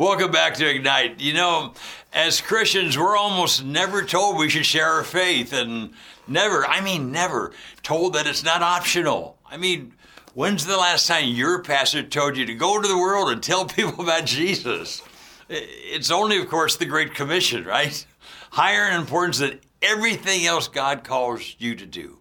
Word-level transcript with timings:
Welcome 0.00 0.30
back 0.30 0.54
to 0.54 0.66
Ignite. 0.66 1.20
You 1.20 1.34
know, 1.34 1.74
as 2.10 2.40
Christians, 2.40 2.96
we're 2.96 3.18
almost 3.18 3.62
never 3.62 4.02
told 4.02 4.38
we 4.38 4.48
should 4.48 4.64
share 4.64 4.86
our 4.86 5.04
faith, 5.04 5.52
and 5.52 5.92
never, 6.26 6.64
I 6.64 6.80
mean, 6.80 7.12
never 7.12 7.52
told 7.82 8.14
that 8.14 8.26
it's 8.26 8.42
not 8.42 8.62
optional. 8.62 9.36
I 9.44 9.58
mean, 9.58 9.92
when's 10.32 10.64
the 10.64 10.78
last 10.78 11.06
time 11.06 11.28
your 11.28 11.62
pastor 11.62 12.02
told 12.02 12.38
you 12.38 12.46
to 12.46 12.54
go 12.54 12.80
to 12.80 12.88
the 12.88 12.96
world 12.96 13.28
and 13.28 13.42
tell 13.42 13.66
people 13.66 14.02
about 14.02 14.24
Jesus? 14.24 15.02
It's 15.50 16.10
only, 16.10 16.38
of 16.38 16.48
course, 16.48 16.76
the 16.76 16.86
Great 16.86 17.12
Commission, 17.12 17.66
right? 17.66 18.06
Higher 18.52 18.88
in 18.88 18.98
importance 18.98 19.40
than 19.40 19.60
everything 19.82 20.46
else 20.46 20.66
God 20.66 21.04
calls 21.04 21.56
you 21.58 21.74
to 21.74 21.84
do. 21.84 22.16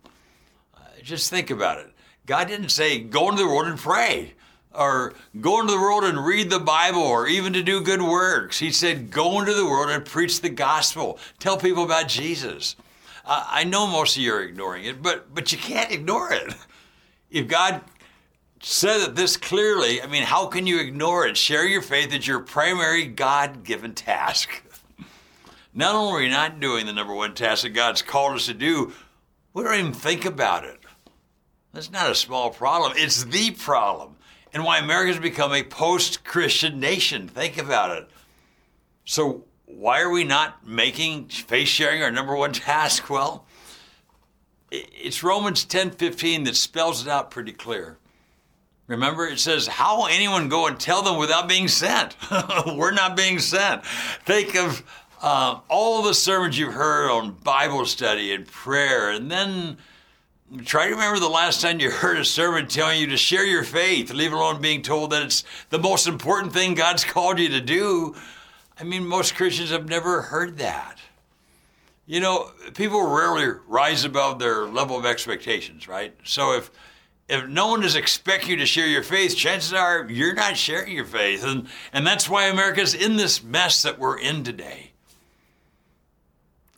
Uh, 0.75 0.81
just 1.01 1.29
think 1.29 1.49
about 1.49 1.79
it. 1.79 1.93
God 2.25 2.49
didn't 2.49 2.71
say, 2.71 2.99
go 2.99 3.29
into 3.29 3.41
the 3.41 3.47
world 3.47 3.67
and 3.67 3.79
pray 3.79 4.33
or 4.79 5.13
go 5.41 5.59
into 5.59 5.73
the 5.73 5.79
world 5.79 6.05
and 6.05 6.25
read 6.25 6.49
the 6.49 6.59
Bible 6.59 7.01
or 7.01 7.27
even 7.27 7.51
to 7.53 7.61
do 7.61 7.81
good 7.81 8.01
works. 8.01 8.57
He 8.59 8.71
said, 8.71 9.11
go 9.11 9.39
into 9.39 9.53
the 9.53 9.65
world 9.65 9.89
and 9.89 10.05
preach 10.05 10.39
the 10.39 10.49
gospel. 10.49 11.19
Tell 11.37 11.57
people 11.57 11.83
about 11.83 12.07
Jesus. 12.07 12.77
Uh, 13.25 13.45
I 13.47 13.65
know 13.65 13.85
most 13.85 14.15
of 14.15 14.23
you 14.23 14.33
are 14.33 14.41
ignoring 14.41 14.85
it, 14.85 15.03
but, 15.03 15.35
but 15.35 15.51
you 15.51 15.57
can't 15.57 15.91
ignore 15.91 16.31
it. 16.31 16.55
If 17.29 17.47
God 17.47 17.81
said 18.61 19.01
it 19.01 19.15
this 19.15 19.37
clearly, 19.37 20.01
I 20.01 20.07
mean, 20.07 20.23
how 20.23 20.47
can 20.47 20.65
you 20.65 20.79
ignore 20.79 21.27
it? 21.27 21.37
Share 21.37 21.67
your 21.67 21.81
faith 21.81 22.13
as 22.13 22.25
your 22.25 22.39
primary 22.39 23.05
God 23.05 23.63
given 23.63 23.93
task. 23.93 24.63
Not 25.73 25.93
only 25.93 26.13
are 26.13 26.23
we 26.23 26.29
not 26.29 26.59
doing 26.59 26.85
the 26.85 26.93
number 26.93 27.13
one 27.13 27.35
task 27.35 27.63
that 27.63 27.69
God's 27.69 28.01
called 28.01 28.35
us 28.35 28.47
to 28.47 28.53
do, 28.53 28.93
we 29.53 29.63
don't 29.63 29.75
even 29.75 29.93
think 29.93 30.25
about 30.25 30.63
it. 30.63 30.79
That's 31.73 31.91
not 31.91 32.09
a 32.09 32.15
small 32.15 32.49
problem, 32.49 32.93
it's 32.95 33.25
the 33.25 33.51
problem 33.51 34.15
and 34.53 34.63
why 34.63 34.79
America's 34.79 35.19
become 35.19 35.53
a 35.53 35.63
post 35.63 36.23
Christian 36.23 36.79
nation. 36.79 37.27
Think 37.27 37.57
about 37.57 37.97
it. 37.97 38.09
So, 39.05 39.45
why 39.65 40.01
are 40.01 40.09
we 40.09 40.23
not 40.23 40.67
making 40.67 41.29
faith 41.29 41.67
sharing 41.67 42.01
our 42.01 42.11
number 42.11 42.35
one 42.35 42.51
task? 42.53 43.09
Well, 43.09 43.45
it's 44.71 45.23
Romans 45.23 45.63
10 45.65 45.91
15 45.91 46.43
that 46.43 46.55
spells 46.55 47.01
it 47.01 47.07
out 47.09 47.31
pretty 47.31 47.53
clear. 47.53 47.97
Remember, 48.87 49.27
it 49.27 49.39
says, 49.39 49.67
How 49.67 49.97
will 49.97 50.07
anyone 50.07 50.49
go 50.49 50.65
and 50.65 50.79
tell 50.79 51.03
them 51.03 51.17
without 51.17 51.47
being 51.47 51.67
sent? 51.67 52.15
We're 52.65 52.91
not 52.91 53.15
being 53.15 53.37
sent. 53.37 53.85
Think 54.25 54.55
of 54.55 54.83
uh, 55.21 55.59
all 55.69 56.01
the 56.01 56.13
sermons 56.15 56.57
you've 56.57 56.73
heard 56.73 57.11
on 57.11 57.31
Bible 57.31 57.85
study 57.85 58.33
and 58.33 58.47
prayer, 58.47 59.11
and 59.11 59.29
then 59.29 59.77
Try 60.65 60.85
to 60.85 60.93
remember 60.93 61.19
the 61.19 61.29
last 61.29 61.61
time 61.61 61.79
you 61.79 61.91
heard 61.91 62.17
a 62.17 62.25
sermon 62.25 62.67
telling 62.67 62.99
you 62.99 63.05
to 63.07 63.17
share 63.17 63.45
your 63.45 63.63
faith, 63.63 64.11
leave 64.11 64.33
alone 64.33 64.59
being 64.59 64.81
told 64.81 65.11
that 65.11 65.21
it's 65.21 65.43
the 65.69 65.77
most 65.77 66.07
important 66.07 66.53
thing 66.53 66.73
God's 66.73 67.03
called 67.03 67.37
you 67.37 67.49
to 67.49 67.61
do. 67.61 68.15
I 68.79 68.83
mean, 68.83 69.05
most 69.05 69.35
Christians 69.35 69.69
have 69.69 69.87
never 69.87 70.23
heard 70.23 70.57
that. 70.57 70.97
You 72.07 72.19
know, 72.19 72.51
people 72.73 73.05
rarely 73.05 73.59
rise 73.67 74.05
above 74.05 74.39
their 74.39 74.65
level 74.65 74.97
of 74.97 75.05
expectations, 75.05 75.87
right? 75.87 76.15
So 76.23 76.53
if 76.53 76.71
if 77.27 77.47
no 77.47 77.67
one 77.67 77.83
is 77.83 77.95
expecting 77.95 78.49
you 78.49 78.57
to 78.57 78.65
share 78.65 78.87
your 78.87 79.03
faith, 79.03 79.37
chances 79.37 79.71
are 79.71 80.09
you're 80.09 80.33
not 80.33 80.57
sharing 80.57 80.95
your 80.95 81.05
faith. 81.05 81.43
And, 81.43 81.67
and 81.93 82.07
that's 82.07 82.27
why 82.27 82.45
America's 82.45 82.95
in 82.95 83.17
this 83.17 83.43
mess 83.43 83.83
that 83.83 83.99
we're 83.99 84.17
in 84.17 84.43
today 84.43 84.88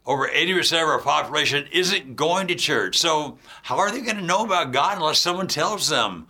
over 0.05 0.27
80% 0.27 0.81
of 0.81 0.87
our 0.89 0.99
population 0.99 1.67
isn't 1.71 2.15
going 2.15 2.47
to 2.47 2.55
church. 2.55 2.97
So, 2.97 3.37
how 3.63 3.77
are 3.77 3.91
they 3.91 4.01
going 4.01 4.17
to 4.17 4.23
know 4.23 4.43
about 4.43 4.71
God 4.71 4.97
unless 4.97 5.19
someone 5.19 5.47
tells 5.47 5.89
them? 5.89 6.27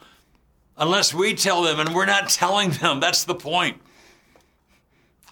Unless 0.77 1.13
we 1.13 1.35
tell 1.35 1.63
them, 1.63 1.79
and 1.79 1.95
we're 1.95 2.05
not 2.05 2.29
telling 2.29 2.71
them. 2.71 2.99
That's 2.99 3.23
the 3.23 3.35
point. 3.35 3.81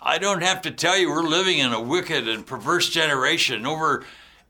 I 0.02 0.18
don't 0.18 0.44
have 0.44 0.62
to 0.62 0.72
tell 0.72 0.98
you, 0.98 1.10
we're 1.10 1.24
living 1.24 1.58
in 1.58 1.74
a 1.74 1.82
wicked 1.82 2.28
and 2.28 2.46
perverse 2.46 2.90
generation. 2.90 3.66
Over 3.66 4.06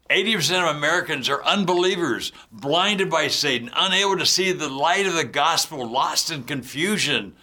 80% 0.10 0.70
of 0.70 0.76
Americans 0.76 1.30
are 1.30 1.44
unbelievers, 1.44 2.32
blinded 2.52 3.10
by 3.10 3.28
Satan, 3.28 3.72
unable 3.76 4.18
to 4.18 4.26
see 4.26 4.52
the 4.52 4.70
light 4.70 5.08
of 5.08 5.14
the 5.14 5.24
gospel, 5.24 5.90
lost 5.90 6.32
in 6.32 6.44
confusion, 6.44 7.36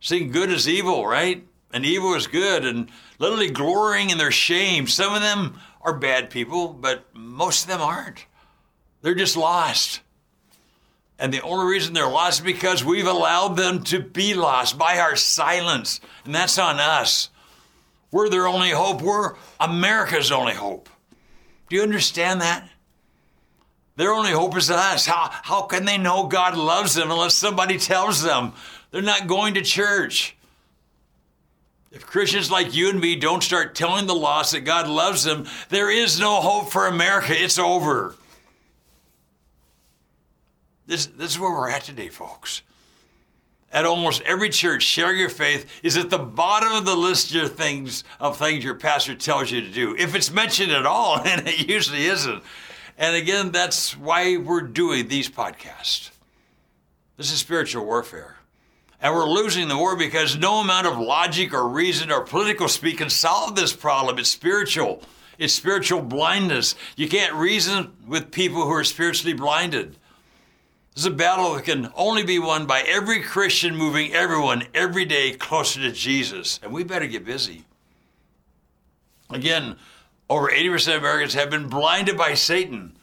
seeing 0.00 0.30
good 0.32 0.50
as 0.50 0.68
evil, 0.68 1.06
right? 1.06 1.46
And 1.72 1.86
evil 1.86 2.14
is 2.14 2.26
good, 2.26 2.64
and 2.64 2.90
literally 3.18 3.50
glorying 3.50 4.10
in 4.10 4.18
their 4.18 4.32
shame. 4.32 4.86
Some 4.86 5.14
of 5.14 5.20
them 5.20 5.58
are 5.82 5.96
bad 5.96 6.30
people, 6.30 6.68
but 6.68 7.04
most 7.14 7.62
of 7.62 7.68
them 7.68 7.80
aren't. 7.80 8.26
They're 9.02 9.14
just 9.14 9.36
lost. 9.36 10.00
And 11.18 11.32
the 11.32 11.42
only 11.42 11.70
reason 11.70 11.92
they're 11.92 12.08
lost 12.08 12.40
is 12.40 12.44
because 12.44 12.84
we've 12.84 13.06
allowed 13.06 13.56
them 13.56 13.84
to 13.84 14.00
be 14.00 14.34
lost 14.34 14.78
by 14.78 14.98
our 14.98 15.16
silence. 15.16 16.00
And 16.24 16.34
that's 16.34 16.58
on 16.58 16.80
us. 16.80 17.28
We're 18.10 18.30
their 18.30 18.48
only 18.48 18.70
hope. 18.70 19.02
We're 19.02 19.34
America's 19.60 20.32
only 20.32 20.54
hope. 20.54 20.88
Do 21.68 21.76
you 21.76 21.82
understand 21.82 22.40
that? 22.40 22.68
Their 23.96 24.12
only 24.12 24.32
hope 24.32 24.56
is 24.56 24.70
us. 24.70 25.04
How, 25.04 25.28
how 25.30 25.62
can 25.62 25.84
they 25.84 25.98
know 25.98 26.26
God 26.26 26.56
loves 26.56 26.94
them 26.94 27.10
unless 27.10 27.34
somebody 27.34 27.78
tells 27.78 28.22
them? 28.22 28.54
They're 28.90 29.02
not 29.02 29.26
going 29.26 29.54
to 29.54 29.62
church. 29.62 30.36
If 31.90 32.06
Christians 32.06 32.50
like 32.50 32.74
you 32.74 32.88
and 32.88 33.00
me 33.00 33.16
don't 33.16 33.42
start 33.42 33.74
telling 33.74 34.06
the 34.06 34.14
lost 34.14 34.52
that 34.52 34.60
God 34.60 34.88
loves 34.88 35.24
them, 35.24 35.46
there 35.70 35.90
is 35.90 36.20
no 36.20 36.40
hope 36.40 36.70
for 36.70 36.86
America. 36.86 37.32
It's 37.32 37.58
over. 37.58 38.14
This, 40.86 41.06
this 41.06 41.32
is 41.32 41.38
where 41.38 41.50
we're 41.50 41.70
at 41.70 41.82
today, 41.82 42.08
folks. 42.08 42.62
At 43.72 43.86
almost 43.86 44.22
every 44.22 44.50
church, 44.50 44.82
share 44.82 45.12
your 45.12 45.28
faith 45.28 45.70
is 45.82 45.96
at 45.96 46.10
the 46.10 46.18
bottom 46.18 46.72
of 46.72 46.84
the 46.84 46.96
list 46.96 47.34
of 47.34 47.54
things 47.54 48.02
of 48.18 48.36
things 48.36 48.64
your 48.64 48.74
pastor 48.74 49.14
tells 49.14 49.50
you 49.50 49.60
to 49.60 49.70
do. 49.70 49.94
If 49.96 50.16
it's 50.16 50.30
mentioned 50.30 50.72
at 50.72 50.86
all, 50.86 51.20
and 51.24 51.46
it 51.46 51.68
usually 51.68 52.06
isn't. 52.06 52.42
And 52.98 53.16
again, 53.16 53.50
that's 53.50 53.96
why 53.96 54.36
we're 54.36 54.60
doing 54.60 55.08
these 55.08 55.30
podcasts. 55.30 56.10
This 57.16 57.32
is 57.32 57.38
spiritual 57.38 57.84
warfare. 57.84 58.39
And 59.02 59.14
we're 59.14 59.28
losing 59.28 59.68
the 59.68 59.78
war 59.78 59.96
because 59.96 60.36
no 60.36 60.60
amount 60.60 60.86
of 60.86 60.98
logic 60.98 61.54
or 61.54 61.66
reason 61.66 62.10
or 62.10 62.20
political 62.20 62.68
speak 62.68 62.98
can 62.98 63.08
solve 63.08 63.56
this 63.56 63.72
problem. 63.72 64.18
It's 64.18 64.28
spiritual. 64.28 65.02
It's 65.38 65.54
spiritual 65.54 66.02
blindness. 66.02 66.74
You 66.96 67.08
can't 67.08 67.34
reason 67.34 67.92
with 68.06 68.30
people 68.30 68.62
who 68.62 68.72
are 68.72 68.84
spiritually 68.84 69.32
blinded. 69.32 69.96
This 70.94 71.04
is 71.04 71.06
a 71.06 71.10
battle 71.10 71.54
that 71.54 71.64
can 71.64 71.90
only 71.96 72.24
be 72.24 72.38
won 72.38 72.66
by 72.66 72.82
every 72.82 73.22
Christian 73.22 73.74
moving 73.74 74.12
everyone 74.12 74.64
every 74.74 75.06
day 75.06 75.32
closer 75.32 75.80
to 75.80 75.92
Jesus. 75.92 76.60
And 76.62 76.72
we 76.72 76.84
better 76.84 77.06
get 77.06 77.24
busy. 77.24 77.64
Again, 79.30 79.76
over 80.28 80.48
80% 80.48 80.96
of 80.96 81.02
Americans 81.02 81.32
have 81.34 81.48
been 81.48 81.68
blinded 81.68 82.18
by 82.18 82.34
Satan. 82.34 82.98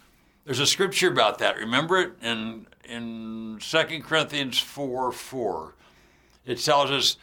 There's 0.45 0.59
a 0.59 0.67
scripture 0.67 1.09
about 1.09 1.39
that. 1.39 1.57
Remember 1.57 1.97
it 1.97 2.11
in, 2.21 2.67
in 2.87 3.57
2 3.59 4.01
Corinthians 4.03 4.59
4 4.59 5.11
4 5.11 5.73
it 6.47 6.59
tells 6.59 6.89
us 6.89 7.17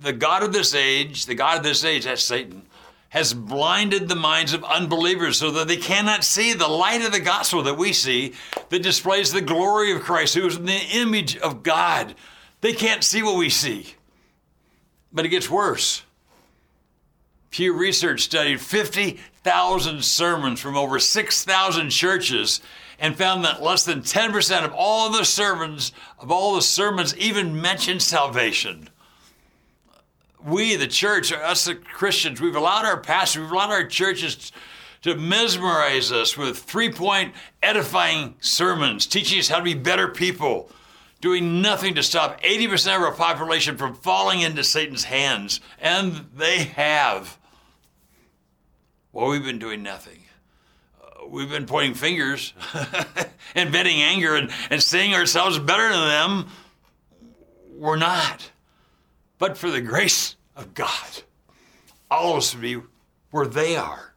the 0.00 0.12
God 0.12 0.42
of 0.42 0.52
this 0.52 0.74
age, 0.74 1.26
the 1.26 1.34
God 1.34 1.58
of 1.58 1.62
this 1.62 1.84
age, 1.84 2.04
that's 2.04 2.22
Satan, 2.22 2.62
has 3.10 3.32
blinded 3.32 4.08
the 4.08 4.16
minds 4.16 4.52
of 4.52 4.64
unbelievers 4.64 5.38
so 5.38 5.50
that 5.52 5.68
they 5.68 5.76
cannot 5.76 6.24
see 6.24 6.52
the 6.52 6.68
light 6.68 7.02
of 7.02 7.12
the 7.12 7.20
gospel 7.20 7.62
that 7.62 7.78
we 7.78 7.92
see 7.92 8.34
that 8.68 8.82
displays 8.82 9.32
the 9.32 9.40
glory 9.40 9.92
of 9.92 10.02
Christ, 10.02 10.34
who 10.34 10.46
is 10.46 10.56
in 10.56 10.66
the 10.66 10.86
image 10.92 11.36
of 11.38 11.62
God. 11.62 12.14
They 12.60 12.72
can't 12.72 13.04
see 13.04 13.22
what 13.22 13.38
we 13.38 13.48
see. 13.48 13.94
But 15.12 15.24
it 15.24 15.30
gets 15.30 15.48
worse. 15.48 16.02
Pew 17.50 17.72
Research 17.72 18.22
studied 18.22 18.60
50,000 18.60 20.04
sermons 20.04 20.60
from 20.60 20.76
over 20.76 20.98
6,000 20.98 21.90
churches 21.90 22.60
and 22.98 23.16
found 23.16 23.44
that 23.44 23.62
less 23.62 23.84
than 23.84 24.00
10% 24.00 24.64
of 24.64 24.72
all 24.72 25.10
the 25.10 25.24
sermons 25.24 25.92
of 26.18 26.30
all 26.30 26.54
the 26.54 26.62
sermons 26.62 27.16
even 27.16 27.60
mentioned 27.60 28.02
salvation. 28.02 28.88
We, 30.44 30.76
the 30.76 30.86
church, 30.86 31.32
us 31.32 31.64
the 31.64 31.74
Christians, 31.74 32.40
we've 32.40 32.56
allowed 32.56 32.84
our 32.84 33.00
pastors, 33.00 33.42
we've 33.42 33.52
allowed 33.52 33.70
our 33.70 33.86
churches 33.86 34.52
to 35.02 35.14
mesmerize 35.14 36.10
us 36.10 36.36
with 36.36 36.58
three-point 36.58 37.34
edifying 37.62 38.36
sermons, 38.40 39.06
teaching 39.06 39.38
us 39.38 39.48
how 39.48 39.58
to 39.58 39.64
be 39.64 39.74
better 39.74 40.08
people, 40.08 40.70
doing 41.20 41.60
nothing 41.60 41.94
to 41.94 42.02
stop 42.02 42.40
80% 42.42 42.96
of 42.96 43.02
our 43.02 43.12
population 43.12 43.76
from 43.76 43.94
falling 43.94 44.40
into 44.40 44.64
Satan's 44.64 45.04
hands. 45.04 45.60
And 45.80 46.26
they 46.34 46.64
have. 46.64 47.38
Well, 49.12 49.28
we've 49.28 49.44
been 49.44 49.58
doing 49.58 49.82
nothing 49.82 50.25
we've 51.30 51.50
been 51.50 51.66
pointing 51.66 51.94
fingers 51.94 52.52
and 53.54 53.70
venting 53.70 54.00
anger 54.00 54.36
and, 54.36 54.50
and 54.70 54.82
saying 54.82 55.14
ourselves 55.14 55.58
better 55.58 55.88
than 55.88 56.08
them. 56.08 56.46
We're 57.76 57.96
not. 57.96 58.50
But 59.38 59.58
for 59.58 59.70
the 59.70 59.80
grace 59.80 60.36
of 60.54 60.74
God, 60.74 61.22
all 62.10 62.32
of 62.32 62.38
us 62.38 62.54
would 62.54 62.62
be 62.62 62.80
where 63.30 63.46
they 63.46 63.76
are. 63.76 64.14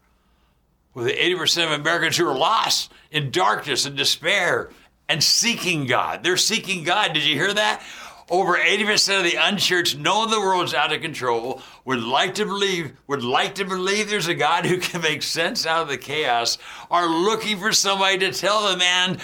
With 0.93 1.05
the 1.05 1.13
80% 1.13 1.65
of 1.65 1.79
Americans 1.79 2.17
who 2.17 2.27
are 2.27 2.37
lost 2.37 2.91
in 3.11 3.31
darkness 3.31 3.85
and 3.85 3.95
despair 3.95 4.69
and 5.07 5.23
seeking 5.23 5.85
God. 5.85 6.23
They're 6.23 6.37
seeking 6.37 6.83
God. 6.83 7.13
Did 7.13 7.23
you 7.23 7.35
hear 7.35 7.53
that? 7.53 7.83
Over 8.29 8.57
80% 8.57 9.17
of 9.17 9.23
the 9.23 9.37
unchurched 9.39 9.97
know 9.97 10.27
the 10.27 10.39
world's 10.39 10.73
out 10.73 10.93
of 10.93 11.01
control, 11.01 11.61
would 11.83 12.03
like 12.03 12.35
to 12.35 12.45
believe, 12.45 12.93
would 13.07 13.23
like 13.23 13.55
to 13.55 13.65
believe 13.65 14.09
there's 14.09 14.27
a 14.27 14.35
God 14.35 14.65
who 14.65 14.77
can 14.77 15.01
make 15.01 15.23
sense 15.23 15.65
out 15.65 15.81
of 15.81 15.87
the 15.87 15.97
chaos, 15.97 16.59
are 16.91 17.07
looking 17.07 17.57
for 17.57 17.71
somebody 17.71 18.19
to 18.19 18.31
tell 18.31 18.67
them 18.67 18.81
and 18.81 19.19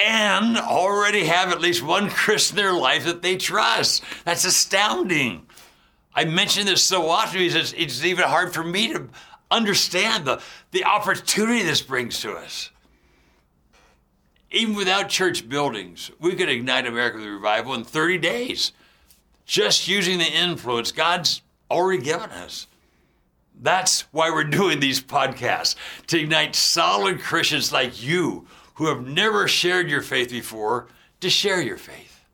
and 0.00 0.56
already 0.56 1.24
have 1.24 1.50
at 1.50 1.60
least 1.60 1.82
one 1.82 2.08
Christian 2.08 2.58
in 2.58 2.64
their 2.64 2.72
life 2.72 3.04
that 3.04 3.22
they 3.22 3.36
trust. 3.36 4.04
That's 4.24 4.44
astounding. 4.44 5.46
I 6.14 6.24
mention 6.24 6.66
this 6.66 6.84
so 6.84 7.08
often 7.08 7.40
because 7.40 7.54
it's, 7.54 7.72
it's 7.72 8.04
even 8.04 8.24
hard 8.24 8.54
for 8.54 8.62
me 8.62 8.92
to 8.92 9.08
understand 9.50 10.24
the, 10.24 10.40
the 10.70 10.84
opportunity 10.84 11.62
this 11.62 11.80
brings 11.80 12.20
to 12.20 12.32
us. 12.32 12.70
Even 14.50 14.74
without 14.74 15.08
church 15.08 15.48
buildings, 15.48 16.10
we 16.18 16.34
could 16.34 16.48
ignite 16.48 16.86
America 16.86 17.18
with 17.18 17.26
revival 17.26 17.74
in 17.74 17.84
30 17.84 18.18
days, 18.18 18.72
just 19.44 19.88
using 19.88 20.18
the 20.18 20.24
influence 20.24 20.90
God's 20.90 21.42
already 21.70 22.02
given 22.02 22.30
us. 22.30 22.66
That's 23.60 24.02
why 24.12 24.30
we're 24.30 24.44
doing 24.44 24.80
these 24.80 25.02
podcasts 25.02 25.74
to 26.06 26.18
ignite 26.18 26.54
solid 26.54 27.20
Christians 27.20 27.72
like 27.72 28.02
you 28.02 28.46
who 28.74 28.86
have 28.86 29.06
never 29.06 29.48
shared 29.48 29.90
your 29.90 30.02
faith 30.02 30.30
before 30.30 30.86
to 31.20 31.28
share 31.28 31.60
your 31.60 31.76
faith. 31.76 32.24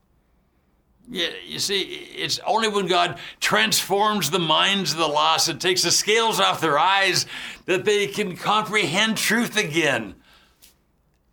Yeah, 1.09 1.29
you 1.45 1.59
see, 1.59 1.81
it's 1.81 2.39
only 2.45 2.67
when 2.67 2.87
God 2.87 3.19
transforms 3.39 4.31
the 4.31 4.39
minds 4.39 4.91
of 4.91 4.97
the 4.97 5.07
lost 5.07 5.49
and 5.49 5.61
takes 5.61 5.83
the 5.83 5.91
scales 5.91 6.39
off 6.39 6.61
their 6.61 6.79
eyes 6.79 7.25
that 7.65 7.85
they 7.85 8.07
can 8.07 8.35
comprehend 8.35 9.17
truth 9.17 9.57
again. 9.57 10.15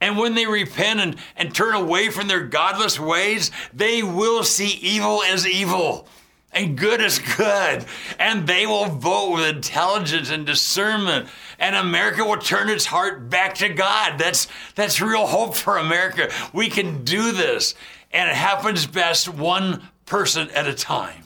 And 0.02 0.18
when 0.18 0.34
they 0.34 0.46
repent 0.46 0.98
and, 0.98 1.16
and 1.36 1.54
turn 1.54 1.76
away 1.76 2.10
from 2.10 2.26
their 2.26 2.44
godless 2.44 2.98
ways, 2.98 3.52
they 3.72 4.02
will 4.02 4.42
see 4.42 4.66
evil 4.66 5.22
as 5.22 5.46
evil 5.46 6.08
and 6.52 6.76
good 6.76 7.00
as 7.00 7.20
good. 7.20 7.86
And 8.18 8.44
they 8.44 8.66
will 8.66 8.86
vote 8.86 9.30
with 9.30 9.46
intelligence 9.46 10.28
and 10.28 10.44
discernment. 10.44 11.28
And 11.60 11.76
America 11.76 12.24
will 12.24 12.38
turn 12.38 12.68
its 12.68 12.84
heart 12.84 13.30
back 13.30 13.54
to 13.56 13.68
God. 13.68 14.18
That's, 14.18 14.48
that's 14.74 15.00
real 15.00 15.24
hope 15.24 15.54
for 15.54 15.78
America. 15.78 16.30
We 16.52 16.68
can 16.68 17.04
do 17.04 17.30
this. 17.30 17.76
And 18.10 18.28
it 18.28 18.34
happens 18.34 18.86
best 18.86 19.28
one 19.28 19.82
person 20.04 20.50
at 20.50 20.66
a 20.66 20.74
time. 20.74 21.22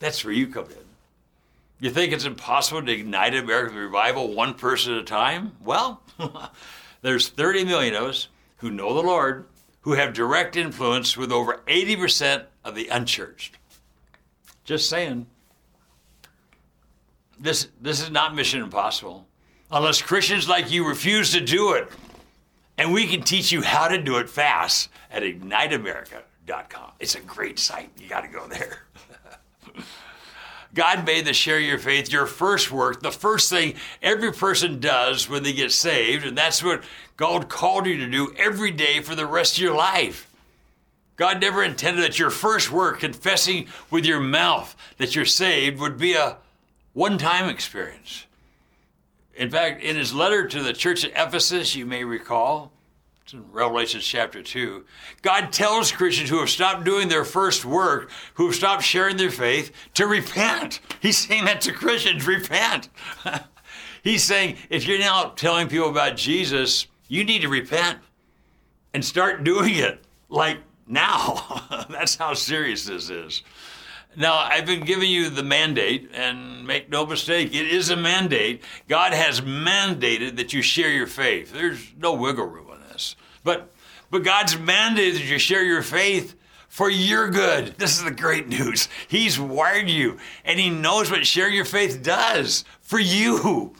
That's 0.00 0.24
where 0.24 0.34
you 0.34 0.48
come 0.48 0.64
in. 0.64 0.76
You 1.78 1.90
think 1.90 2.12
it's 2.12 2.24
impossible 2.24 2.82
to 2.82 2.92
ignite 2.92 3.36
American 3.36 3.78
revival 3.78 4.34
one 4.34 4.54
person 4.54 4.94
at 4.94 4.98
a 4.98 5.04
time? 5.04 5.52
Well, 5.64 6.02
there's 7.02 7.28
30 7.28 7.64
million 7.64 7.94
of 7.94 8.04
us 8.04 8.28
who 8.58 8.70
know 8.70 8.94
the 8.94 9.02
Lord, 9.02 9.46
who 9.82 9.92
have 9.92 10.12
direct 10.12 10.56
influence 10.56 11.16
with 11.16 11.32
over 11.32 11.62
80% 11.66 12.44
of 12.64 12.74
the 12.74 12.88
unchurched. 12.88 13.56
Just 14.64 14.88
saying. 14.88 15.26
This, 17.38 17.68
this 17.80 18.02
is 18.02 18.10
not 18.10 18.34
mission 18.34 18.62
impossible. 18.62 19.26
Unless 19.70 20.02
Christians 20.02 20.48
like 20.48 20.70
you 20.70 20.86
refuse 20.86 21.32
to 21.32 21.40
do 21.40 21.72
it. 21.72 21.88
And 22.76 22.92
we 22.92 23.06
can 23.06 23.22
teach 23.22 23.52
you 23.52 23.62
how 23.62 23.88
to 23.88 24.00
do 24.00 24.16
it 24.18 24.28
fast 24.28 24.90
at 25.10 25.22
igniteamerica.com. 25.22 26.92
It's 26.98 27.14
a 27.14 27.20
great 27.20 27.58
site. 27.58 27.90
You 27.98 28.08
got 28.08 28.22
to 28.22 28.28
go 28.28 28.46
there. 28.46 28.82
God 30.74 31.04
made 31.04 31.24
the 31.24 31.32
share 31.32 31.58
your 31.58 31.78
faith 31.78 32.12
your 32.12 32.26
first 32.26 32.70
work, 32.70 33.02
the 33.02 33.10
first 33.10 33.50
thing 33.50 33.74
every 34.02 34.32
person 34.32 34.78
does 34.78 35.28
when 35.28 35.42
they 35.42 35.52
get 35.52 35.72
saved. 35.72 36.24
And 36.24 36.38
that's 36.38 36.62
what 36.62 36.84
God 37.16 37.48
called 37.48 37.86
you 37.86 37.96
to 37.98 38.10
do 38.10 38.34
every 38.38 38.70
day 38.70 39.00
for 39.00 39.14
the 39.14 39.26
rest 39.26 39.56
of 39.56 39.62
your 39.62 39.74
life. 39.74 40.30
God 41.16 41.40
never 41.40 41.62
intended 41.62 42.02
that 42.02 42.18
your 42.18 42.30
first 42.30 42.70
work, 42.70 43.00
confessing 43.00 43.66
with 43.90 44.06
your 44.06 44.20
mouth 44.20 44.74
that 44.96 45.14
you're 45.14 45.26
saved, 45.26 45.78
would 45.78 45.98
be 45.98 46.14
a 46.14 46.38
one 46.92 47.18
time 47.18 47.48
experience. 47.48 48.26
In 49.34 49.50
fact, 49.50 49.82
in 49.82 49.96
his 49.96 50.14
letter 50.14 50.46
to 50.46 50.62
the 50.62 50.72
church 50.72 51.04
at 51.04 51.12
Ephesus, 51.12 51.74
you 51.74 51.84
may 51.84 52.04
recall, 52.04 52.72
Revelation 53.34 54.00
chapter 54.00 54.42
2, 54.42 54.84
God 55.22 55.52
tells 55.52 55.92
Christians 55.92 56.30
who 56.30 56.40
have 56.40 56.50
stopped 56.50 56.84
doing 56.84 57.08
their 57.08 57.24
first 57.24 57.64
work, 57.64 58.10
who 58.34 58.46
have 58.46 58.54
stopped 58.54 58.82
sharing 58.82 59.16
their 59.16 59.30
faith, 59.30 59.72
to 59.94 60.06
repent. 60.06 60.80
He's 61.00 61.18
saying 61.18 61.44
that 61.44 61.60
to 61.62 61.72
Christians 61.72 62.26
repent. 62.26 62.88
He's 64.02 64.24
saying 64.24 64.56
if 64.68 64.86
you're 64.86 64.98
now 64.98 65.32
telling 65.36 65.68
people 65.68 65.90
about 65.90 66.16
Jesus, 66.16 66.86
you 67.08 67.24
need 67.24 67.42
to 67.42 67.48
repent 67.48 67.98
and 68.94 69.04
start 69.04 69.44
doing 69.44 69.74
it 69.74 70.00
like 70.28 70.58
now. 70.86 71.86
That's 71.90 72.16
how 72.16 72.34
serious 72.34 72.86
this 72.86 73.10
is. 73.10 73.42
Now, 74.16 74.34
I've 74.34 74.66
been 74.66 74.84
giving 74.84 75.08
you 75.08 75.30
the 75.30 75.44
mandate, 75.44 76.10
and 76.12 76.66
make 76.66 76.90
no 76.90 77.06
mistake, 77.06 77.54
it 77.54 77.68
is 77.68 77.90
a 77.90 77.96
mandate. 77.96 78.64
God 78.88 79.12
has 79.12 79.40
mandated 79.40 80.36
that 80.36 80.52
you 80.52 80.62
share 80.62 80.90
your 80.90 81.06
faith. 81.06 81.52
There's 81.52 81.92
no 81.96 82.14
wiggle 82.14 82.46
room. 82.46 82.69
But, 83.44 83.72
but 84.10 84.24
God's 84.24 84.56
mandated 84.56 85.14
that 85.14 85.24
you 85.24 85.38
share 85.38 85.64
your 85.64 85.82
faith 85.82 86.34
for 86.68 86.88
your 86.88 87.28
good. 87.30 87.74
This 87.78 87.98
is 87.98 88.04
the 88.04 88.10
great 88.10 88.48
news. 88.48 88.88
He's 89.08 89.38
wired 89.38 89.88
you, 89.88 90.18
and 90.44 90.58
He 90.58 90.70
knows 90.70 91.10
what 91.10 91.26
share 91.26 91.48
your 91.48 91.64
faith 91.64 92.02
does 92.02 92.64
for 92.80 92.98
you. 92.98 93.74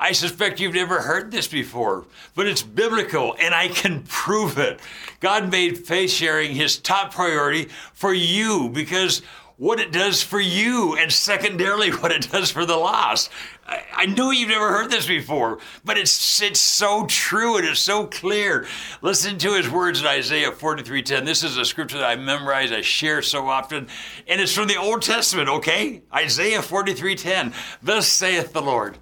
I 0.00 0.12
suspect 0.12 0.60
you've 0.60 0.74
never 0.74 1.00
heard 1.00 1.32
this 1.32 1.48
before, 1.48 2.06
but 2.36 2.46
it's 2.46 2.62
biblical 2.62 3.34
and 3.40 3.52
I 3.52 3.66
can 3.66 4.04
prove 4.04 4.56
it. 4.56 4.78
God 5.18 5.50
made 5.50 5.86
faith 5.86 6.12
sharing 6.12 6.54
his 6.54 6.78
top 6.78 7.12
priority 7.12 7.68
for 7.94 8.14
you 8.14 8.68
because 8.68 9.22
what 9.58 9.80
it 9.80 9.90
does 9.90 10.22
for 10.22 10.40
you 10.40 10.96
and 10.96 11.12
secondarily 11.12 11.90
what 12.00 12.12
it 12.12 12.30
does 12.30 12.50
for 12.50 12.64
the 12.64 12.76
lost. 12.76 13.30
I, 13.66 13.82
I 13.92 14.06
know 14.06 14.30
you've 14.30 14.48
never 14.48 14.68
heard 14.70 14.90
this 14.90 15.06
before, 15.06 15.58
but 15.84 15.98
it's 15.98 16.40
it's 16.40 16.60
so 16.60 17.04
true 17.06 17.58
and 17.58 17.66
it's 17.66 17.80
so 17.80 18.06
clear. 18.06 18.66
Listen 19.02 19.36
to 19.38 19.54
his 19.54 19.68
words 19.68 20.00
in 20.00 20.06
Isaiah 20.06 20.52
43:10. 20.52 21.26
This 21.26 21.42
is 21.42 21.58
a 21.58 21.64
scripture 21.64 21.98
that 21.98 22.08
I 22.08 22.16
memorize, 22.16 22.72
I 22.72 22.80
share 22.80 23.20
so 23.20 23.48
often, 23.48 23.88
and 24.26 24.40
it's 24.40 24.54
from 24.54 24.68
the 24.68 24.76
Old 24.76 25.02
Testament, 25.02 25.48
okay? 25.48 26.02
Isaiah 26.14 26.62
43:10. 26.62 27.52
Thus 27.82 28.08
saith 28.08 28.52
the 28.52 28.62
Lord. 28.62 28.96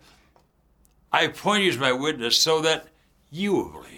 I 1.12 1.22
appoint 1.22 1.62
you 1.62 1.70
as 1.70 1.78
my 1.78 1.92
witness 1.92 2.40
so 2.40 2.60
that 2.62 2.88
you 3.30 3.54
will 3.54 3.68
believe. 3.68 3.95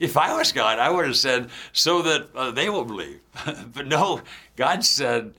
If 0.00 0.16
I 0.16 0.36
was 0.36 0.52
God, 0.52 0.78
I 0.78 0.90
would 0.90 1.06
have 1.06 1.16
said, 1.16 1.50
so 1.72 2.02
that 2.02 2.28
uh, 2.34 2.50
they 2.50 2.68
will 2.68 2.84
believe. 2.84 3.20
but 3.72 3.86
no, 3.86 4.20
God 4.56 4.84
said, 4.84 5.34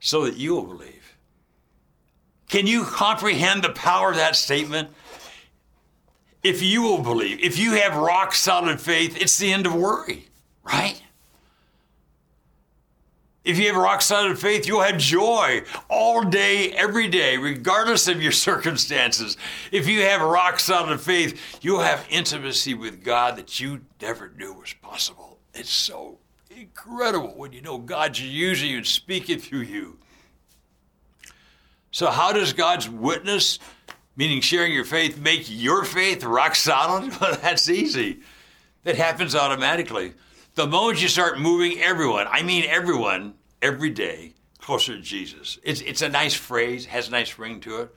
so 0.00 0.24
that 0.24 0.36
you 0.36 0.54
will 0.54 0.66
believe. 0.66 1.16
Can 2.48 2.66
you 2.66 2.84
comprehend 2.84 3.62
the 3.62 3.70
power 3.70 4.10
of 4.10 4.16
that 4.16 4.34
statement? 4.34 4.88
If 6.42 6.62
you 6.62 6.82
will 6.82 7.02
believe, 7.02 7.38
if 7.40 7.58
you 7.58 7.74
have 7.74 7.96
rock 7.96 8.34
solid 8.34 8.80
faith, 8.80 9.20
it's 9.20 9.38
the 9.38 9.52
end 9.52 9.66
of 9.66 9.74
worry, 9.74 10.28
right? 10.64 11.00
If 13.50 13.58
you 13.58 13.66
have 13.66 13.74
a 13.74 13.80
rock 13.80 14.00
solid 14.00 14.38
faith, 14.38 14.64
you'll 14.64 14.82
have 14.82 14.96
joy 14.96 15.64
all 15.88 16.22
day, 16.22 16.70
every 16.70 17.08
day, 17.08 17.36
regardless 17.36 18.06
of 18.06 18.22
your 18.22 18.30
circumstances. 18.48 19.36
If 19.72 19.88
you 19.88 20.02
have 20.02 20.22
a 20.22 20.26
rock 20.26 20.60
solid 20.60 21.00
faith, 21.00 21.58
you'll 21.60 21.80
have 21.80 22.06
intimacy 22.08 22.74
with 22.74 23.02
God 23.02 23.34
that 23.34 23.58
you 23.58 23.80
never 24.00 24.30
knew 24.38 24.52
was 24.52 24.72
possible. 24.74 25.40
It's 25.52 25.68
so 25.68 26.18
incredible 26.48 27.32
when 27.34 27.52
you 27.52 27.60
know 27.60 27.78
God's 27.78 28.22
using 28.22 28.70
you 28.70 28.76
and 28.76 28.86
speaking 28.86 29.40
through 29.40 29.62
you. 29.62 29.98
So, 31.90 32.08
how 32.08 32.32
does 32.32 32.52
God's 32.52 32.88
witness, 32.88 33.58
meaning 34.14 34.42
sharing 34.42 34.72
your 34.72 34.84
faith, 34.84 35.18
make 35.18 35.46
your 35.48 35.84
faith 35.84 36.22
rock 36.22 36.54
solid? 36.54 37.12
Well, 37.20 37.36
that's 37.42 37.68
easy. 37.68 38.20
It 38.84 38.94
happens 38.94 39.34
automatically. 39.34 40.14
The 40.54 40.68
moment 40.68 41.02
you 41.02 41.08
start 41.08 41.40
moving 41.40 41.80
everyone, 41.80 42.28
I 42.30 42.44
mean 42.44 42.64
everyone, 42.68 43.34
every 43.62 43.90
day 43.90 44.34
closer 44.58 44.94
to 44.94 45.02
Jesus. 45.02 45.58
It's, 45.62 45.80
it's 45.80 46.02
a 46.02 46.08
nice 46.08 46.34
phrase, 46.34 46.86
has 46.86 47.08
a 47.08 47.10
nice 47.10 47.38
ring 47.38 47.60
to 47.60 47.82
it. 47.82 47.94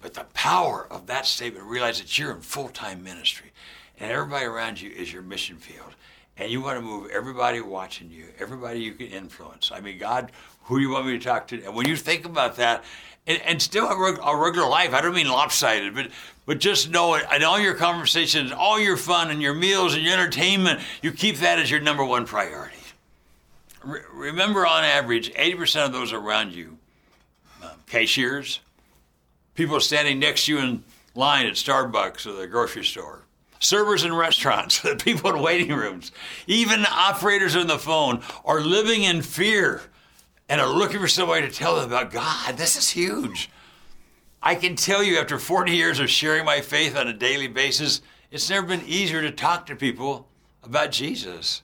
But 0.00 0.14
the 0.14 0.24
power 0.34 0.86
of 0.90 1.06
that 1.06 1.26
statement, 1.26 1.66
realize 1.66 1.98
that 1.98 2.16
you're 2.16 2.32
in 2.32 2.40
full 2.40 2.68
time 2.68 3.02
ministry 3.02 3.50
and 3.98 4.10
everybody 4.10 4.44
around 4.44 4.80
you 4.80 4.90
is 4.90 5.12
your 5.12 5.22
mission 5.22 5.56
field. 5.56 5.94
And 6.36 6.52
you 6.52 6.60
want 6.60 6.78
to 6.78 6.82
move 6.82 7.10
everybody 7.10 7.60
watching 7.60 8.10
you, 8.12 8.26
everybody 8.38 8.78
you 8.78 8.92
can 8.92 9.08
influence. 9.08 9.72
I 9.74 9.80
mean, 9.80 9.98
God, 9.98 10.30
who 10.64 10.78
you 10.78 10.90
want 10.90 11.06
me 11.06 11.18
to 11.18 11.24
talk 11.24 11.48
to? 11.48 11.64
And 11.64 11.74
when 11.74 11.88
you 11.88 11.96
think 11.96 12.24
about 12.24 12.56
that, 12.56 12.84
and, 13.26 13.42
and 13.42 13.60
still 13.60 13.86
a, 13.86 14.14
a 14.22 14.36
regular 14.36 14.68
life, 14.68 14.94
I 14.94 15.00
don't 15.00 15.14
mean 15.14 15.28
lopsided, 15.28 15.94
but 15.94 16.10
but 16.46 16.60
just 16.60 16.90
know 16.90 17.14
it. 17.14 17.26
And 17.30 17.44
all 17.44 17.60
your 17.60 17.74
conversations, 17.74 18.52
all 18.52 18.80
your 18.80 18.96
fun 18.96 19.30
and 19.30 19.42
your 19.42 19.52
meals 19.52 19.94
and 19.94 20.02
your 20.02 20.14
entertainment, 20.14 20.80
you 21.02 21.12
keep 21.12 21.38
that 21.38 21.58
as 21.58 21.70
your 21.70 21.80
number 21.80 22.04
one 22.04 22.24
priority. 22.24 22.77
Re- 23.84 24.00
remember, 24.12 24.66
on 24.66 24.84
average, 24.84 25.32
80% 25.34 25.86
of 25.86 25.92
those 25.92 26.12
around 26.12 26.52
you, 26.52 26.78
uh, 27.62 27.74
cashiers, 27.86 28.60
people 29.54 29.80
standing 29.80 30.18
next 30.18 30.46
to 30.46 30.52
you 30.52 30.58
in 30.58 30.84
line 31.14 31.46
at 31.46 31.54
Starbucks 31.54 32.26
or 32.26 32.32
the 32.32 32.46
grocery 32.46 32.84
store, 32.84 33.24
servers 33.60 34.04
in 34.04 34.14
restaurants, 34.14 34.80
the 34.80 34.96
people 35.04 35.34
in 35.34 35.42
waiting 35.42 35.74
rooms, 35.74 36.12
even 36.46 36.86
operators 36.86 37.56
on 37.56 37.66
the 37.66 37.78
phone 37.78 38.22
are 38.44 38.60
living 38.60 39.02
in 39.02 39.22
fear 39.22 39.82
and 40.48 40.60
are 40.60 40.68
looking 40.68 41.00
for 41.00 41.08
somebody 41.08 41.46
to 41.46 41.52
tell 41.52 41.76
them 41.76 41.84
about 41.84 42.10
God. 42.10 42.56
This 42.56 42.76
is 42.76 42.90
huge. 42.90 43.50
I 44.42 44.54
can 44.54 44.76
tell 44.76 45.02
you 45.02 45.18
after 45.18 45.38
40 45.38 45.72
years 45.72 45.98
of 45.98 46.08
sharing 46.08 46.44
my 46.44 46.60
faith 46.60 46.96
on 46.96 47.08
a 47.08 47.12
daily 47.12 47.48
basis, 47.48 48.00
it's 48.30 48.48
never 48.48 48.66
been 48.66 48.84
easier 48.86 49.20
to 49.22 49.32
talk 49.32 49.66
to 49.66 49.76
people 49.76 50.28
about 50.62 50.92
Jesus. 50.92 51.62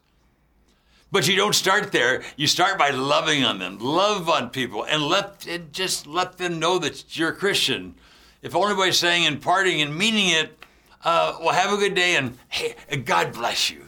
But 1.15 1.29
you 1.29 1.37
don't 1.37 1.55
start 1.55 1.93
there. 1.93 2.25
You 2.37 2.49
start 2.49 2.77
by 2.77 2.91
loving 2.91 3.45
on 3.45 3.61
them, 3.61 3.79
love 3.79 4.29
on 4.29 4.51
people, 4.51 4.83
and 4.83 5.01
let 5.01 5.47
and 5.47 5.73
just 5.73 6.09
let 6.09 6.39
them 6.39 6.59
know 6.59 6.81
that 6.81 7.17
you're 7.17 7.29
a 7.29 7.37
Christian. 7.37 7.95
If 8.43 8.57
only 8.57 8.75
by 8.75 8.91
saying 8.91 9.25
and 9.25 9.41
parting 9.41 9.81
and 9.81 9.97
meaning 9.97 10.31
it, 10.31 10.59
uh, 11.05 11.39
well, 11.41 11.55
have 11.55 11.73
a 11.73 11.77
good 11.77 11.95
day 11.95 12.17
and 12.17 12.37
hey, 12.49 12.75
God 13.05 13.33
bless 13.33 13.71
you. 13.71 13.83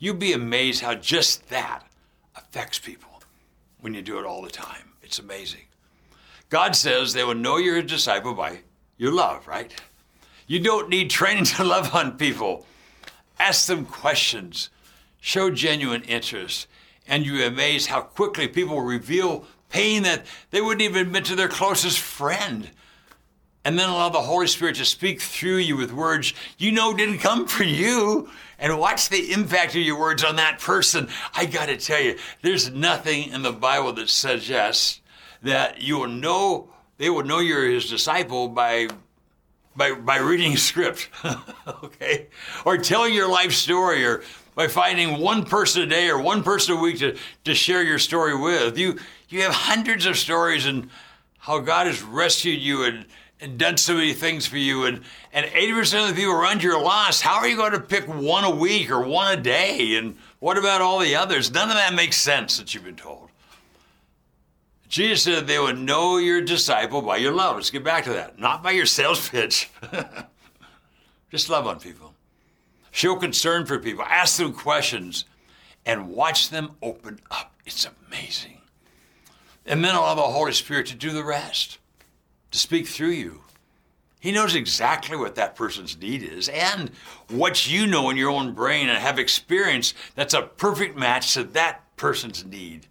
You'd 0.00 0.18
be 0.18 0.32
amazed 0.32 0.82
how 0.82 0.96
just 0.96 1.48
that 1.48 1.86
affects 2.34 2.80
people 2.80 3.22
when 3.80 3.94
you 3.94 4.02
do 4.02 4.18
it 4.18 4.26
all 4.26 4.42
the 4.42 4.50
time. 4.50 4.94
It's 5.00 5.20
amazing. 5.20 5.66
God 6.48 6.74
says 6.74 7.12
they 7.12 7.22
will 7.22 7.36
know 7.36 7.58
you're 7.58 7.76
a 7.76 7.84
disciple 7.84 8.34
by 8.34 8.62
your 8.96 9.12
love, 9.12 9.46
right? 9.46 9.72
You 10.48 10.58
don't 10.58 10.88
need 10.88 11.08
training 11.08 11.44
to 11.54 11.62
love 11.62 11.94
on 11.94 12.18
people. 12.18 12.66
Ask 13.38 13.66
them 13.66 13.86
questions, 13.86 14.70
show 15.20 15.50
genuine 15.50 16.02
interest, 16.02 16.66
and 17.06 17.24
you 17.24 17.42
amaze 17.44 17.86
how 17.86 18.00
quickly 18.00 18.48
people 18.48 18.80
reveal 18.80 19.44
pain 19.68 20.02
that 20.02 20.24
they 20.50 20.60
wouldn't 20.60 20.82
even 20.82 21.06
admit 21.06 21.24
to 21.26 21.36
their 21.36 21.48
closest 21.48 21.98
friend. 21.98 22.70
And 23.64 23.78
then 23.78 23.88
allow 23.88 24.08
the 24.08 24.22
Holy 24.22 24.46
Spirit 24.46 24.76
to 24.76 24.84
speak 24.84 25.20
through 25.20 25.58
you 25.58 25.76
with 25.76 25.92
words 25.92 26.32
you 26.56 26.72
know 26.72 26.94
didn't 26.94 27.18
come 27.18 27.46
from 27.46 27.66
you. 27.66 28.30
And 28.58 28.78
watch 28.78 29.08
the 29.08 29.32
impact 29.32 29.74
of 29.74 29.82
your 29.82 29.98
words 29.98 30.24
on 30.24 30.36
that 30.36 30.58
person. 30.58 31.08
I 31.34 31.44
got 31.44 31.66
to 31.66 31.76
tell 31.76 32.00
you, 32.00 32.16
there's 32.42 32.70
nothing 32.70 33.30
in 33.30 33.42
the 33.42 33.52
Bible 33.52 33.92
that 33.94 34.08
suggests 34.08 35.00
that 35.42 35.80
you 35.82 35.98
will 35.98 36.08
know 36.08 36.70
they 36.96 37.10
will 37.10 37.22
know 37.22 37.38
you're 37.38 37.68
his 37.70 37.88
disciple 37.88 38.48
by 38.48 38.88
by 39.76 39.92
by 39.92 40.18
reading 40.18 40.56
script, 40.56 41.08
okay, 41.84 42.26
or 42.64 42.76
telling 42.76 43.14
your 43.14 43.30
life 43.30 43.52
story, 43.52 44.04
or 44.04 44.22
by 44.58 44.66
finding 44.66 45.20
one 45.20 45.44
person 45.44 45.82
a 45.82 45.86
day 45.86 46.10
or 46.10 46.20
one 46.20 46.42
person 46.42 46.76
a 46.76 46.80
week 46.80 46.98
to, 46.98 47.16
to 47.44 47.54
share 47.54 47.80
your 47.84 48.00
story 48.00 48.36
with. 48.36 48.76
You 48.76 48.98
you 49.28 49.42
have 49.42 49.52
hundreds 49.52 50.04
of 50.04 50.18
stories 50.18 50.66
and 50.66 50.90
how 51.38 51.60
God 51.60 51.86
has 51.86 52.02
rescued 52.02 52.58
you 52.60 52.82
and, 52.82 53.06
and 53.40 53.56
done 53.56 53.76
so 53.76 53.94
many 53.94 54.14
things 54.14 54.48
for 54.48 54.56
you, 54.56 54.84
and 54.84 55.02
and 55.32 55.46
eighty 55.54 55.72
percent 55.72 56.02
of 56.02 56.08
the 56.08 56.20
people 56.20 56.34
around 56.34 56.64
you 56.64 56.72
are 56.72 56.82
lost. 56.82 57.22
How 57.22 57.36
are 57.36 57.46
you 57.46 57.54
going 57.54 57.70
to 57.70 57.78
pick 57.78 58.08
one 58.08 58.42
a 58.42 58.50
week 58.50 58.90
or 58.90 59.06
one 59.06 59.38
a 59.38 59.40
day? 59.40 59.94
And 59.94 60.16
what 60.40 60.58
about 60.58 60.80
all 60.80 60.98
the 60.98 61.14
others? 61.14 61.52
None 61.52 61.68
of 61.68 61.76
that 61.76 61.94
makes 61.94 62.16
sense 62.16 62.58
that 62.58 62.74
you've 62.74 62.82
been 62.82 62.96
told. 62.96 63.30
Jesus 64.88 65.22
said 65.22 65.46
they 65.46 65.60
would 65.60 65.78
know 65.78 66.16
your 66.16 66.40
disciple 66.40 67.00
by 67.00 67.18
your 67.18 67.32
love. 67.32 67.54
Let's 67.54 67.70
get 67.70 67.84
back 67.84 68.02
to 68.04 68.10
that. 68.14 68.40
Not 68.40 68.64
by 68.64 68.72
your 68.72 68.86
sales 68.86 69.28
pitch. 69.30 69.70
Just 71.30 71.48
love 71.48 71.68
on 71.68 71.78
people. 71.78 72.07
Show 72.98 73.14
concern 73.14 73.64
for 73.64 73.78
people. 73.78 74.02
Ask 74.02 74.38
them 74.38 74.52
questions 74.52 75.24
and 75.86 76.08
watch 76.08 76.50
them 76.50 76.72
open 76.82 77.20
up. 77.30 77.54
It's 77.64 77.86
amazing. 78.08 78.60
And 79.64 79.84
then 79.84 79.94
allow 79.94 80.16
the 80.16 80.22
Holy 80.22 80.50
Spirit 80.50 80.86
to 80.86 80.96
do 80.96 81.12
the 81.12 81.22
rest, 81.22 81.78
to 82.50 82.58
speak 82.58 82.88
through 82.88 83.10
you. 83.10 83.42
He 84.18 84.32
knows 84.32 84.56
exactly 84.56 85.16
what 85.16 85.36
that 85.36 85.54
person's 85.54 85.96
need 85.96 86.24
is 86.24 86.48
and 86.48 86.90
what 87.28 87.70
you 87.70 87.86
know 87.86 88.10
in 88.10 88.16
your 88.16 88.30
own 88.30 88.52
brain 88.52 88.88
and 88.88 88.98
have 88.98 89.20
experienced 89.20 89.94
that's 90.16 90.34
a 90.34 90.42
perfect 90.42 90.98
match 90.98 91.34
to 91.34 91.44
that 91.44 91.84
person's 91.94 92.44
need. 92.44 92.88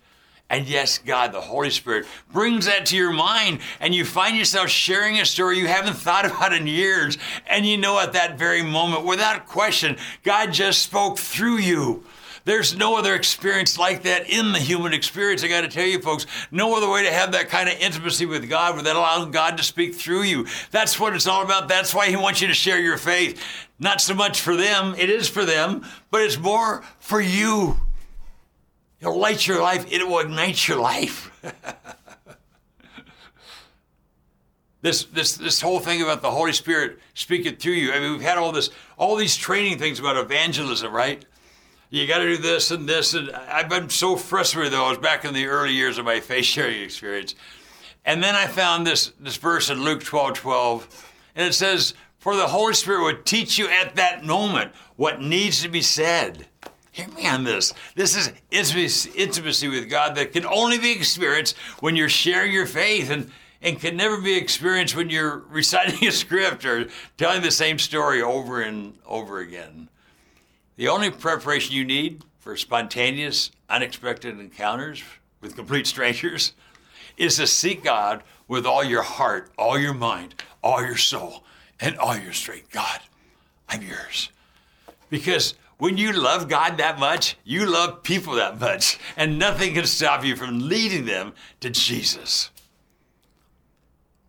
And 0.49 0.65
yes, 0.67 0.97
God, 0.99 1.33
the 1.33 1.41
Holy 1.41 1.69
Spirit 1.69 2.05
brings 2.31 2.67
that 2.67 2.85
to 2.87 2.95
your 2.95 3.11
mind, 3.11 3.59
and 3.81 3.93
you 3.93 4.05
find 4.05 4.37
yourself 4.37 4.69
sharing 4.69 5.19
a 5.19 5.25
story 5.25 5.59
you 5.59 5.67
haven't 5.67 5.95
thought 5.95 6.25
about 6.25 6.53
in 6.53 6.67
years. 6.67 7.17
And 7.47 7.65
you 7.65 7.77
know 7.77 7.99
at 7.99 8.13
that 8.13 8.37
very 8.37 8.61
moment, 8.61 9.05
without 9.05 9.47
question, 9.47 9.97
God 10.23 10.53
just 10.53 10.81
spoke 10.81 11.19
through 11.19 11.57
you. 11.57 12.03
There's 12.45 12.77
no 12.77 12.97
other 12.97 13.13
experience 13.13 13.77
like 13.77 14.03
that 14.03 14.29
in 14.29 14.53
the 14.53 14.59
human 14.59 14.93
experience. 14.93 15.43
I 15.43 15.49
got 15.49 15.61
to 15.61 15.67
tell 15.67 15.85
you, 15.85 15.99
folks, 15.99 16.25
no 16.49 16.77
other 16.77 16.89
way 16.89 17.03
to 17.03 17.11
have 17.11 17.33
that 17.33 17.49
kind 17.49 17.67
of 17.67 17.77
intimacy 17.81 18.25
with 18.25 18.47
God 18.47 18.77
without 18.77 18.95
allowing 18.95 19.31
God 19.31 19.57
to 19.57 19.63
speak 19.63 19.95
through 19.95 20.21
you. 20.21 20.47
That's 20.71 20.97
what 20.97 21.13
it's 21.13 21.27
all 21.27 21.43
about. 21.43 21.67
That's 21.67 21.93
why 21.93 22.07
He 22.07 22.15
wants 22.15 22.39
you 22.39 22.47
to 22.47 22.53
share 22.53 22.79
your 22.79 22.97
faith. 22.97 23.43
Not 23.79 23.99
so 23.99 24.13
much 24.13 24.39
for 24.39 24.55
them, 24.55 24.95
it 24.97 25.09
is 25.09 25.27
for 25.27 25.43
them, 25.43 25.85
but 26.09 26.21
it's 26.21 26.37
more 26.37 26.85
for 26.99 27.19
you. 27.19 27.81
It'll 28.99 29.19
light 29.19 29.45
your 29.45 29.61
life, 29.61 29.85
it 29.91 30.07
will 30.07 30.19
ignite 30.19 30.67
your 30.67 30.79
life. 30.79 31.31
this, 34.81 35.03
this, 35.05 35.37
this 35.37 35.61
whole 35.61 35.79
thing 35.79 36.01
about 36.01 36.21
the 36.21 36.31
Holy 36.31 36.53
Spirit 36.53 36.99
speaking 37.13 37.55
through 37.57 37.73
you. 37.73 37.91
I 37.91 37.99
mean, 37.99 38.13
we've 38.13 38.21
had 38.21 38.37
all 38.37 38.51
this, 38.51 38.69
all 38.97 39.15
these 39.15 39.35
training 39.35 39.77
things 39.77 39.99
about 39.99 40.17
evangelism, 40.17 40.91
right? 40.91 41.23
You 41.89 42.05
got 42.07 42.19
to 42.19 42.27
do 42.27 42.37
this 42.37 42.71
and 42.71 42.87
this. 42.87 43.13
And 43.13 43.31
I've 43.31 43.69
been 43.69 43.89
so 43.89 44.15
frustrated, 44.15 44.73
though. 44.73 44.85
I 44.85 44.89
was 44.89 44.97
back 44.97 45.23
in 45.25 45.33
the 45.33 45.45
early 45.45 45.73
years 45.73 45.97
of 45.97 46.05
my 46.05 46.19
faith 46.19 46.45
sharing 46.45 46.81
experience. 46.81 47.35
And 48.03 48.23
then 48.23 48.35
I 48.35 48.47
found 48.47 48.87
this, 48.87 49.11
this 49.19 49.37
verse 49.37 49.69
in 49.69 49.83
Luke 49.83 50.03
12 50.03 50.33
12, 50.33 51.13
and 51.35 51.47
it 51.47 51.53
says, 51.53 51.93
For 52.19 52.35
the 52.35 52.47
Holy 52.47 52.73
Spirit 52.73 53.03
would 53.03 53.25
teach 53.25 53.57
you 53.57 53.69
at 53.69 53.95
that 53.95 54.25
moment 54.25 54.71
what 54.95 55.21
needs 55.21 55.61
to 55.61 55.69
be 55.69 55.81
said. 55.81 56.47
Hear 56.97 57.09
me 57.09 57.27
on 57.27 57.43
this. 57.43 57.75
This 57.93 58.17
is 58.17 58.31
intimacy, 58.49 59.67
with 59.67 59.87
God 59.87 60.15
that 60.15 60.31
can 60.31 60.47
only 60.47 60.79
be 60.79 60.91
experienced 60.91 61.55
when 61.79 61.95
you're 61.95 62.09
sharing 62.09 62.51
your 62.51 62.65
faith 62.65 63.11
and, 63.11 63.29
and 63.61 63.79
can 63.79 63.95
never 63.95 64.19
be 64.19 64.35
experienced 64.35 64.95
when 64.95 65.11
you're 65.11 65.37
reciting 65.49 66.07
a 66.07 66.11
script 66.11 66.65
or 66.65 66.87
telling 67.15 67.43
the 67.43 67.51
same 67.51 67.77
story 67.77 68.23
over 68.23 68.61
and 68.61 68.97
over 69.05 69.37
again. 69.37 69.89
The 70.77 70.87
only 70.87 71.11
preparation 71.11 71.75
you 71.75 71.85
need 71.85 72.23
for 72.39 72.57
spontaneous, 72.57 73.51
unexpected 73.69 74.39
encounters 74.39 75.03
with 75.39 75.55
complete 75.55 75.85
strangers 75.85 76.53
is 77.15 77.35
to 77.35 77.45
seek 77.45 77.83
God 77.83 78.23
with 78.47 78.65
all 78.65 78.83
your 78.83 79.03
heart, 79.03 79.51
all 79.55 79.77
your 79.77 79.93
mind, 79.93 80.33
all 80.63 80.83
your 80.83 80.97
soul, 80.97 81.43
and 81.79 81.95
all 81.99 82.17
your 82.17 82.33
strength. 82.33 82.71
God, 82.71 83.01
I'm 83.69 83.83
yours. 83.83 84.31
Because 85.11 85.53
when 85.77 85.97
you 85.97 86.11
love 86.11 86.49
God 86.49 86.77
that 86.77 86.99
much, 86.99 87.37
you 87.43 87.65
love 87.65 88.03
people 88.03 88.35
that 88.35 88.59
much, 88.59 88.97
and 89.15 89.37
nothing 89.37 89.73
can 89.73 89.85
stop 89.85 90.25
you 90.25 90.35
from 90.35 90.67
leading 90.67 91.05
them 91.05 91.33
to 91.59 91.69
Jesus. 91.69 92.49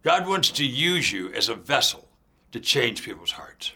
God 0.02 0.26
wants 0.26 0.50
to 0.52 0.64
use 0.64 1.10
you 1.12 1.32
as 1.32 1.48
a 1.48 1.54
vessel 1.54 2.08
to 2.52 2.60
change 2.60 3.02
people's 3.02 3.32
hearts. 3.32 3.72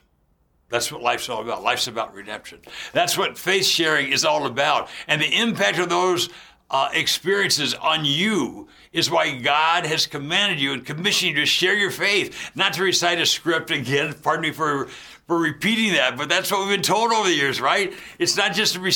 That's 0.69 0.91
what 0.91 1.03
life's 1.03 1.29
all 1.29 1.43
about. 1.43 1.63
Life's 1.63 1.87
about 1.87 2.15
redemption. 2.15 2.61
That's 2.95 3.19
what 3.19 3.37
faith 3.37 3.67
sharing 3.67 4.11
is 4.11 4.25
all 4.25 4.47
about. 4.47 4.89
And 5.07 5.21
the 5.21 5.39
impact 5.39 5.79
of 5.79 5.91
those 5.91 6.31
uh, 6.73 6.89
experiences 6.95 7.75
on 7.75 8.05
you 8.05 8.67
is 8.93 9.11
why 9.11 9.39
God 9.39 9.87
has 9.87 10.07
commanded 10.07 10.59
you 10.59 10.73
and 10.73 10.85
commissioned 10.85 11.33
you 11.33 11.41
to 11.41 11.47
share 11.47 11.77
your 11.77 11.91
faith, 11.91 12.51
not 12.55 12.73
to 12.75 12.83
recite 12.83 13.21
a 13.21 13.27
script 13.27 13.71
again. 13.71 14.15
Pardon 14.15 14.43
me 14.43 14.51
for 14.51 14.89
for 15.29 15.39
repeating 15.39 15.93
that, 15.93 16.17
but 16.17 16.29
that's 16.29 16.51
what 16.51 16.61
we've 16.61 16.77
been 16.77 16.83
told 16.83 17.13
over 17.13 17.29
the 17.29 17.35
years, 17.35 17.61
right? 17.61 17.93
It's 18.19 18.37
not 18.37 18.55
just 18.55 18.75
to 18.75 18.81
re- 18.81 18.93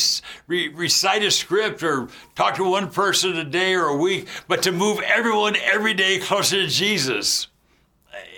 re- 0.48 0.68
recite 0.68 1.22
a 1.22 1.30
script 1.30 1.84
or 1.84 2.08
talk 2.34 2.56
to 2.56 2.68
one 2.68 2.90
person 2.90 3.36
a 3.36 3.44
day 3.44 3.74
or 3.74 3.84
a 3.84 3.96
week, 3.96 4.26
but 4.48 4.62
to 4.64 4.72
move 4.72 4.98
everyone 5.00 5.54
every 5.56 5.94
day 5.94 6.18
closer 6.18 6.56
to 6.56 6.66
Jesus. 6.66 7.46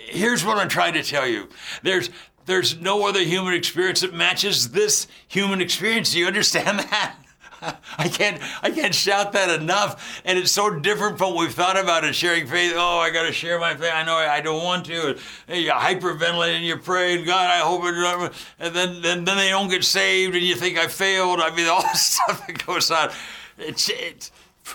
Here's 0.05 0.45
what 0.45 0.59
I'm 0.59 0.69
trying 0.69 0.93
to 0.93 1.03
tell 1.03 1.27
you. 1.27 1.49
There's 1.81 2.09
there's 2.45 2.79
no 2.79 3.07
other 3.07 3.21
human 3.21 3.53
experience 3.53 4.01
that 4.01 4.13
matches 4.13 4.69
this 4.69 5.07
human 5.27 5.61
experience. 5.61 6.11
Do 6.11 6.19
you 6.19 6.27
understand 6.27 6.79
that? 6.91 7.15
I 7.97 8.07
can't 8.07 8.41
I 8.61 8.71
can't 8.71 8.95
shout 8.95 9.33
that 9.33 9.59
enough. 9.59 10.21
And 10.25 10.37
it's 10.37 10.51
so 10.51 10.79
different 10.79 11.17
from 11.17 11.33
what 11.33 11.41
we've 11.41 11.53
thought 11.53 11.77
about 11.77 12.03
it, 12.03 12.15
sharing 12.15 12.47
faith. 12.47 12.73
Oh, 12.75 12.99
I 12.99 13.09
got 13.09 13.23
to 13.23 13.33
share 13.33 13.59
my 13.59 13.75
faith. 13.75 13.91
I 13.93 14.03
know 14.03 14.15
I, 14.15 14.41
don't 14.41 14.63
want 14.63 14.85
to. 14.85 15.17
And 15.47 15.61
you 15.61 15.71
hyperventilate 15.71 16.55
and 16.55 16.65
you 16.65 16.77
pray, 16.77 17.17
and 17.17 17.25
God, 17.25 17.49
I 17.49 17.59
hope 17.59 17.81
it. 17.85 18.33
And 18.59 18.75
then, 18.75 19.01
then 19.01 19.25
then 19.25 19.37
they 19.37 19.49
don't 19.49 19.69
get 19.69 19.83
saved, 19.83 20.35
and 20.35 20.43
you 20.43 20.55
think 20.55 20.77
I 20.77 20.87
failed. 20.87 21.39
I 21.39 21.53
mean, 21.55 21.67
all 21.69 21.81
the 21.81 21.95
stuff 21.95 22.47
that 22.47 22.65
goes 22.65 22.91
on. 22.91 23.11
It's, 23.57 23.89
it's 23.89 24.31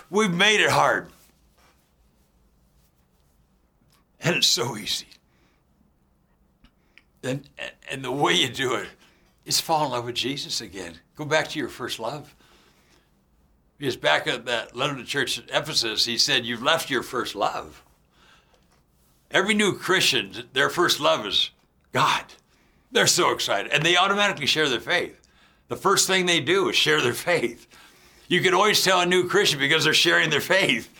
we've 0.09 0.33
made 0.33 0.59
it 0.59 0.69
hard, 0.69 1.09
and 4.19 4.35
it's 4.35 4.47
so 4.47 4.77
easy. 4.77 5.07
And 7.23 7.49
and 7.89 8.03
the 8.05 8.11
way 8.11 8.33
you 8.33 8.49
do 8.49 8.75
it 8.75 8.87
is 9.45 9.59
fall 9.59 9.85
in 9.85 9.91
love 9.91 10.05
with 10.05 10.15
Jesus 10.15 10.61
again. 10.61 10.99
Go 11.15 11.25
back 11.25 11.47
to 11.49 11.59
your 11.59 11.69
first 11.69 11.99
love. 11.99 12.35
Because 13.77 13.97
back 13.97 14.27
at 14.27 14.45
that 14.45 14.75
letter 14.75 14.95
to 14.95 15.03
church 15.03 15.37
at 15.37 15.49
Ephesus, 15.49 16.05
he 16.05 16.17
said, 16.17 16.45
You've 16.45 16.63
left 16.63 16.89
your 16.89 17.03
first 17.03 17.35
love. 17.35 17.83
Every 19.31 19.53
new 19.53 19.73
Christian, 19.73 20.31
their 20.53 20.69
first 20.69 20.99
love 20.99 21.25
is 21.25 21.51
God. 21.91 22.23
They're 22.91 23.07
so 23.07 23.31
excited. 23.31 23.71
And 23.71 23.83
they 23.83 23.97
automatically 23.97 24.45
share 24.45 24.69
their 24.69 24.79
faith. 24.79 25.19
The 25.67 25.75
first 25.75 26.07
thing 26.07 26.25
they 26.25 26.39
do 26.39 26.69
is 26.69 26.75
share 26.75 27.01
their 27.01 27.13
faith. 27.13 27.67
You 28.27 28.41
can 28.41 28.53
always 28.53 28.83
tell 28.83 29.01
a 29.01 29.05
new 29.05 29.27
Christian 29.27 29.59
because 29.59 29.83
they're 29.83 29.93
sharing 29.93 30.29
their 30.29 30.41
faith. 30.41 30.91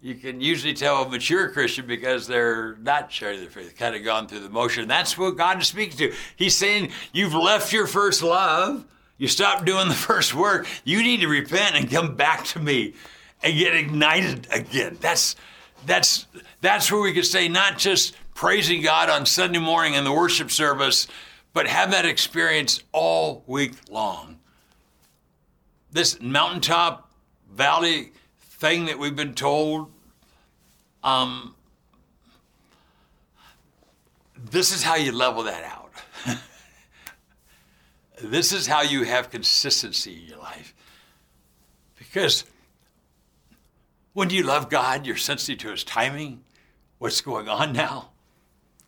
You 0.00 0.14
can 0.14 0.40
usually 0.40 0.74
tell 0.74 1.02
a 1.02 1.08
mature 1.08 1.48
Christian 1.50 1.86
because 1.86 2.26
they're 2.26 2.76
not 2.76 3.10
sharing 3.10 3.40
their 3.40 3.48
faith, 3.48 3.76
kind 3.78 3.94
of 3.94 4.04
gone 4.04 4.26
through 4.26 4.40
the 4.40 4.50
motion. 4.50 4.86
That's 4.86 5.16
what 5.16 5.36
God 5.36 5.62
is 5.62 5.68
speaking 5.68 5.96
to. 5.96 6.12
He's 6.36 6.56
saying, 6.56 6.90
You've 7.12 7.34
left 7.34 7.72
your 7.72 7.86
first 7.86 8.22
love. 8.22 8.84
You 9.16 9.28
stop 9.28 9.64
doing 9.64 9.88
the 9.88 9.94
first 9.94 10.34
work. 10.34 10.66
You 10.84 11.02
need 11.02 11.20
to 11.20 11.28
repent 11.28 11.76
and 11.76 11.90
come 11.90 12.16
back 12.16 12.44
to 12.46 12.58
me 12.58 12.94
and 13.42 13.56
get 13.56 13.74
ignited 13.74 14.48
again. 14.50 14.98
That's 15.00 15.36
that's 15.86 16.26
that's 16.60 16.90
where 16.90 17.00
we 17.00 17.12
could 17.12 17.26
say 17.26 17.48
not 17.48 17.78
just 17.78 18.16
praising 18.34 18.82
God 18.82 19.10
on 19.10 19.26
Sunday 19.26 19.58
morning 19.58 19.94
in 19.94 20.04
the 20.04 20.12
worship 20.12 20.50
service, 20.50 21.06
but 21.52 21.66
have 21.66 21.92
that 21.92 22.04
experience 22.04 22.82
all 22.92 23.44
week 23.46 23.72
long. 23.90 24.38
This 25.92 26.20
mountaintop 26.20 27.12
valley 27.52 28.12
thing 28.40 28.86
that 28.86 28.98
we've 28.98 29.14
been 29.14 29.34
told, 29.34 29.92
um, 31.04 31.54
this 34.50 34.74
is 34.74 34.82
how 34.82 34.96
you 34.96 35.12
level 35.12 35.44
that 35.44 35.62
out. 35.64 35.83
This 38.22 38.52
is 38.52 38.66
how 38.66 38.82
you 38.82 39.02
have 39.04 39.30
consistency 39.30 40.22
in 40.22 40.28
your 40.28 40.38
life. 40.38 40.74
Because 41.98 42.44
when 44.12 44.30
you 44.30 44.44
love 44.44 44.70
God, 44.70 45.06
you're 45.06 45.16
sensitive 45.16 45.58
to 45.62 45.70
His 45.70 45.84
timing, 45.84 46.44
what's 46.98 47.20
going 47.20 47.48
on 47.48 47.72
now. 47.72 48.10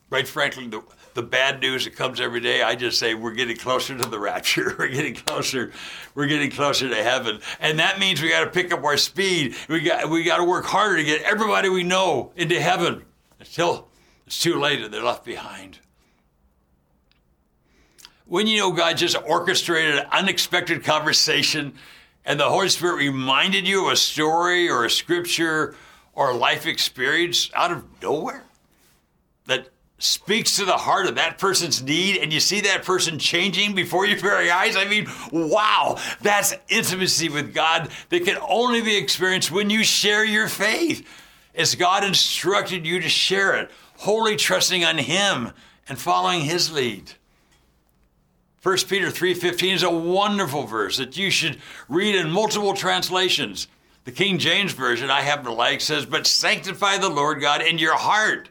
Right, 0.09 0.29
frankly, 0.29 0.69
the, 0.69 0.83
the 1.15 1.23
bad 1.23 1.61
news 1.61 1.85
that 1.85 1.97
comes 1.97 2.21
every 2.21 2.39
day, 2.39 2.63
I 2.63 2.77
just 2.77 3.01
say 3.01 3.15
we're 3.15 3.35
getting 3.35 3.57
closer 3.57 3.99
to 3.99 4.09
the 4.09 4.21
rapture. 4.21 4.73
We're 4.79 4.87
getting 4.87 5.15
closer. 5.15 5.73
We're 6.15 6.29
getting 6.29 6.53
closer 6.53 6.89
to 6.89 7.03
heaven, 7.03 7.41
and 7.59 7.81
that 7.81 7.99
means 7.99 8.23
we 8.23 8.29
got 8.29 8.45
to 8.45 8.51
pick 8.51 8.73
up 8.73 8.85
our 8.85 8.97
speed. 8.97 9.57
We 9.69 9.81
got 9.81 10.09
we 10.09 10.23
got 10.23 10.37
to 10.37 10.45
work 10.45 10.65
harder 10.65 10.99
to 10.99 11.05
get 11.05 11.23
everybody 11.23 11.69
we 11.69 11.83
know 11.83 12.31
into 12.37 12.61
heaven 12.61 13.05
until 13.41 13.89
it's 14.29 14.39
too 14.39 14.61
late 14.61 14.81
and 14.81 14.95
they're 14.95 15.03
left 15.03 15.25
behind. 15.25 15.81
When 18.27 18.49
you 18.49 18.59
know 18.59 18.73
God 18.73 18.97
just 18.97 19.17
orchestrated 19.25 19.97
an 19.97 20.07
unexpected 20.11 20.83
conversation, 20.83 21.75
and 22.25 22.41
the 22.41 22.49
Holy 22.49 22.69
Spirit 22.69 22.97
reminded 22.97 23.69
you 23.69 23.87
of 23.87 23.93
a 23.93 23.97
story 23.97 24.69
or 24.69 24.85
a 24.85 24.91
scripture 24.91 25.77
or 26.13 26.31
a 26.31 26.35
life 26.35 26.67
experience 26.67 27.51
out 27.55 27.71
of 27.71 27.85
nowhere 28.03 28.43
that 29.47 29.69
speaks 29.99 30.57
to 30.57 30.65
the 30.65 30.73
heart 30.73 31.07
of 31.07 31.15
that 31.15 31.39
person's 31.39 31.83
need 31.83 32.17
and 32.17 32.33
you 32.33 32.41
see 32.41 32.61
that 32.63 32.85
person 32.85 33.19
changing 33.19 33.77
before 33.77 34.05
your 34.05 34.19
very 34.19 34.51
eyes. 34.51 34.77
I 34.77 34.87
mean, 34.87 35.07
wow, 35.31 35.97
that's 36.21 36.53
intimacy 36.69 37.29
with 37.29 37.55
God 37.55 37.91
that 38.09 38.25
can 38.25 38.39
only 38.49 38.83
be 38.83 38.97
experienced 38.97 39.53
when 39.53 39.71
you 39.71 39.85
share 39.85 40.25
your 40.25 40.49
faith. 40.49 41.07
As 41.55 41.77
God 41.77 42.03
instructed 42.03 42.85
you 42.85 43.01
to 43.01 43.09
share 43.09 43.55
it, 43.57 43.71
wholly 43.99 44.37
trusting 44.37 44.85
on 44.85 44.99
Him 44.99 45.53
and 45.89 45.97
following 45.97 46.41
His 46.41 46.73
lead. 46.73 47.13
1 48.67 48.89
Peter 48.89 49.13
3:15 49.13 49.75
is 49.75 49.85
a 49.85 49.91
wonderful 49.91 50.65
verse 50.65 50.97
that 50.97 51.17
you 51.17 51.31
should 51.31 51.57
read 51.89 52.17
in 52.17 52.29
multiple 52.29 52.75
translations. 52.75 53.69
The 54.03 54.11
King 54.11 54.39
James 54.39 54.73
version 54.73 55.09
I 55.09 55.21
happen 55.21 55.45
to 55.45 55.53
like 55.53 55.81
says, 55.81 56.05
"But 56.05 56.27
sanctify 56.27 56.99
the 56.99 57.09
Lord 57.09 57.41
God 57.41 57.63
in 57.63 57.79
your 57.79 57.95
heart." 57.95 58.49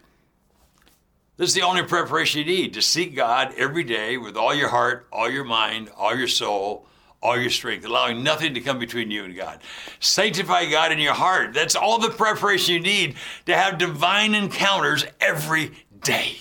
This 1.36 1.50
is 1.50 1.54
the 1.54 1.64
only 1.64 1.84
preparation 1.84 2.40
you 2.40 2.46
need 2.46 2.74
to 2.76 2.82
seek 2.82 3.14
God 3.14 3.54
every 3.58 3.84
day 3.84 4.16
with 4.16 4.38
all 4.38 4.56
your 4.56 4.70
heart, 4.70 5.06
all 5.12 5.30
your 5.30 5.44
mind, 5.44 5.92
all 5.98 6.16
your 6.16 6.30
soul, 6.30 6.88
all 7.22 7.38
your 7.38 7.50
strength, 7.50 7.84
allowing 7.84 8.24
nothing 8.24 8.54
to 8.54 8.62
come 8.62 8.80
between 8.80 9.12
you 9.12 9.26
and 9.26 9.36
God. 9.36 9.60
Sanctify 10.00 10.68
God 10.68 10.94
in 10.94 11.00
your 11.00 11.14
heart. 11.14 11.54
That's 11.54 11.76
all 11.76 12.00
the 12.00 12.10
preparation 12.10 12.76
you 12.76 12.80
need 12.80 13.16
to 13.48 13.54
have 13.54 13.78
divine 13.78 14.34
encounters 14.34 15.06
every 15.20 15.74
day. 16.00 16.38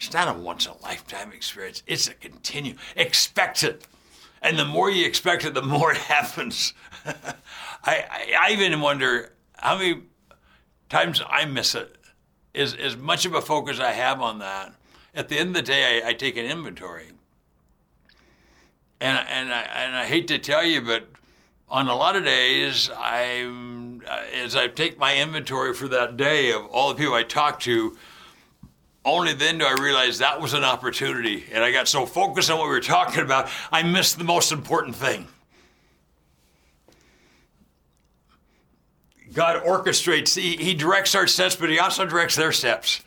It's 0.00 0.14
not 0.14 0.34
a 0.34 0.38
once 0.38 0.64
in 0.64 0.72
a 0.72 0.78
lifetime 0.78 1.30
experience, 1.30 1.82
it's 1.86 2.08
a 2.08 2.14
continuum. 2.14 2.78
Expect 2.96 3.62
it. 3.62 3.86
And 4.40 4.58
the 4.58 4.64
more 4.64 4.90
you 4.90 5.04
expect 5.04 5.44
it, 5.44 5.52
the 5.52 5.60
more 5.60 5.92
it 5.92 5.98
happens. 5.98 6.72
I, 7.04 7.14
I, 7.84 8.34
I 8.40 8.52
even 8.52 8.80
wonder 8.80 9.32
how 9.58 9.76
many 9.76 10.02
times 10.88 11.20
I 11.28 11.44
miss 11.44 11.74
it 11.74 11.96
is 12.54 12.74
as 12.74 12.96
much 12.96 13.26
of 13.26 13.34
a 13.34 13.42
focus 13.42 13.78
I 13.78 13.92
have 13.92 14.22
on 14.22 14.38
that. 14.38 14.72
At 15.14 15.28
the 15.28 15.38
end 15.38 15.50
of 15.50 15.54
the 15.56 15.62
day, 15.62 16.00
I, 16.02 16.08
I 16.08 16.12
take 16.14 16.36
an 16.36 16.46
inventory, 16.46 17.08
and 19.00 19.18
and 19.28 19.52
I, 19.52 19.60
and 19.62 19.96
I 19.96 20.06
hate 20.06 20.28
to 20.28 20.38
tell 20.38 20.64
you, 20.64 20.80
but 20.80 21.08
on 21.68 21.88
a 21.88 21.94
lot 21.94 22.16
of 22.16 22.24
days, 22.24 22.90
I'm, 22.96 24.02
as 24.34 24.56
I 24.56 24.68
take 24.68 24.98
my 24.98 25.16
inventory 25.16 25.74
for 25.74 25.88
that 25.88 26.16
day 26.16 26.52
of 26.52 26.66
all 26.66 26.88
the 26.88 26.94
people 26.94 27.14
I 27.14 27.22
talk 27.22 27.60
to. 27.60 27.96
Only 29.04 29.32
then 29.32 29.58
do 29.58 29.64
I 29.64 29.80
realize 29.80 30.18
that 30.18 30.40
was 30.40 30.52
an 30.52 30.62
opportunity, 30.62 31.44
and 31.52 31.64
I 31.64 31.72
got 31.72 31.88
so 31.88 32.04
focused 32.04 32.50
on 32.50 32.58
what 32.58 32.66
we 32.66 32.74
were 32.74 32.80
talking 32.80 33.22
about, 33.22 33.48
I 33.72 33.82
missed 33.82 34.18
the 34.18 34.24
most 34.24 34.52
important 34.52 34.94
thing. 34.94 35.26
God 39.32 39.62
orchestrates, 39.64 40.36
he, 40.36 40.56
he 40.56 40.74
directs 40.74 41.14
our 41.14 41.26
steps, 41.26 41.56
but 41.56 41.70
He 41.70 41.78
also 41.78 42.04
directs 42.04 42.36
their 42.36 42.52
steps. 42.52 43.00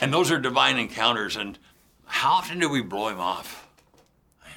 And 0.00 0.12
those 0.12 0.30
are 0.30 0.38
divine 0.38 0.78
encounters. 0.78 1.36
And 1.36 1.58
how 2.06 2.32
often 2.32 2.58
do 2.58 2.68
we 2.68 2.82
blow 2.82 3.08
Him 3.08 3.20
off? 3.20 3.66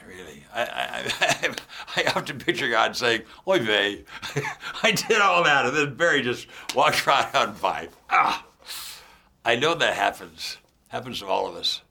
Really, 0.08 0.44
I, 0.54 1.12
I, 1.22 1.56
I, 1.96 2.12
often 2.16 2.38
picture 2.38 2.70
God 2.70 2.96
saying, 2.98 3.22
Oy 3.48 3.60
vey, 3.60 4.04
I 4.84 4.92
did 4.92 5.22
all 5.22 5.44
that. 5.44 5.68
And 5.68 5.76
then 5.76 5.94
Barry 5.94 6.22
just 6.22 6.48
walks 6.76 7.06
right 7.08 7.34
out 7.34 7.62
by. 7.62 7.88
Ah, 8.10 8.46
I 9.44 9.56
know 9.56 9.74
that 9.74 9.96
happens. 9.96 10.58
Happens 10.90 11.20
to 11.20 11.28
all 11.28 11.48
of 11.48 11.56
us. 11.56 11.82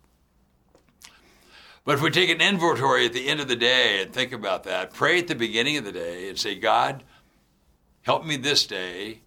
But 1.85 1.95
if 1.95 2.03
we 2.03 2.11
take 2.11 2.31
an 2.31 2.41
inventory 2.41 3.07
at 3.07 3.13
the 3.13 3.29
end 3.29 3.41
of 3.41 3.49
the 3.49 3.57
day 3.57 4.03
and 4.03 4.13
think 4.13 4.33
about 4.33 4.65
that, 4.65 4.93
pray 4.93 5.19
at 5.19 5.29
the 5.29 5.35
beginning 5.35 5.77
of 5.77 5.85
the 5.85 5.93
day 5.93 6.29
and 6.29 6.39
say, 6.39 6.55
God, 6.55 7.03
Help 8.03 8.25
me 8.25 8.37
this 8.37 8.67
day 8.67 9.21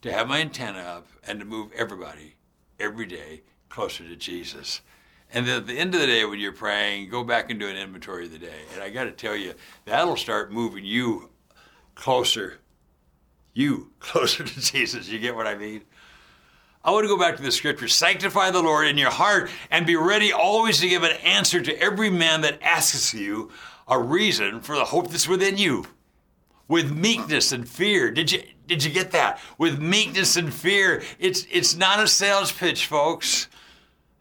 to 0.00 0.12
have 0.12 0.28
my 0.28 0.40
antenna 0.40 0.78
up 0.78 1.06
and 1.26 1.40
to 1.40 1.44
move 1.44 1.72
everybody 1.72 2.36
every 2.78 3.06
day 3.06 3.42
closer 3.68 4.06
to 4.06 4.16
Jesus. 4.16 4.80
And 5.32 5.46
then 5.46 5.58
at 5.58 5.66
the 5.66 5.78
end 5.78 5.94
of 5.94 6.00
the 6.00 6.06
day, 6.06 6.24
when 6.24 6.38
you're 6.38 6.52
praying, 6.52 7.08
go 7.08 7.24
back 7.24 7.50
and 7.50 7.58
do 7.58 7.68
an 7.68 7.76
inventory 7.76 8.26
of 8.26 8.32
the 8.32 8.38
day. 8.38 8.62
And 8.72 8.82
I 8.82 8.90
got 8.90 9.04
to 9.04 9.12
tell 9.12 9.34
you, 9.34 9.54
that'll 9.86 10.16
start 10.16 10.52
moving 10.52 10.84
you 10.84 11.30
closer, 11.94 12.60
you 13.54 13.90
closer 13.98 14.44
to 14.44 14.60
Jesus. 14.60 15.08
You 15.08 15.18
get 15.18 15.34
what 15.34 15.46
I 15.46 15.56
mean? 15.56 15.82
I 16.84 16.90
want 16.90 17.04
to 17.04 17.08
go 17.08 17.18
back 17.18 17.36
to 17.36 17.42
the 17.42 17.52
scripture. 17.52 17.86
Sanctify 17.86 18.50
the 18.50 18.62
Lord 18.62 18.88
in 18.88 18.98
your 18.98 19.10
heart 19.10 19.50
and 19.70 19.86
be 19.86 19.94
ready 19.94 20.32
always 20.32 20.80
to 20.80 20.88
give 20.88 21.04
an 21.04 21.16
answer 21.24 21.60
to 21.60 21.78
every 21.80 22.10
man 22.10 22.40
that 22.40 22.60
asks 22.60 23.14
you 23.14 23.50
a 23.86 23.98
reason 23.98 24.60
for 24.60 24.74
the 24.74 24.86
hope 24.86 25.10
that's 25.10 25.28
within 25.28 25.56
you 25.56 25.86
with 26.66 26.90
meekness 26.90 27.52
and 27.52 27.68
fear. 27.68 28.10
Did 28.10 28.32
you 28.32 28.42
did 28.66 28.82
you 28.82 28.90
get 28.90 29.10
that? 29.12 29.40
With 29.58 29.80
meekness 29.80 30.36
and 30.36 30.52
fear. 30.52 31.02
It's 31.18 31.46
it's 31.50 31.76
not 31.76 32.00
a 32.00 32.08
sales 32.08 32.50
pitch, 32.50 32.86
folks. 32.86 33.48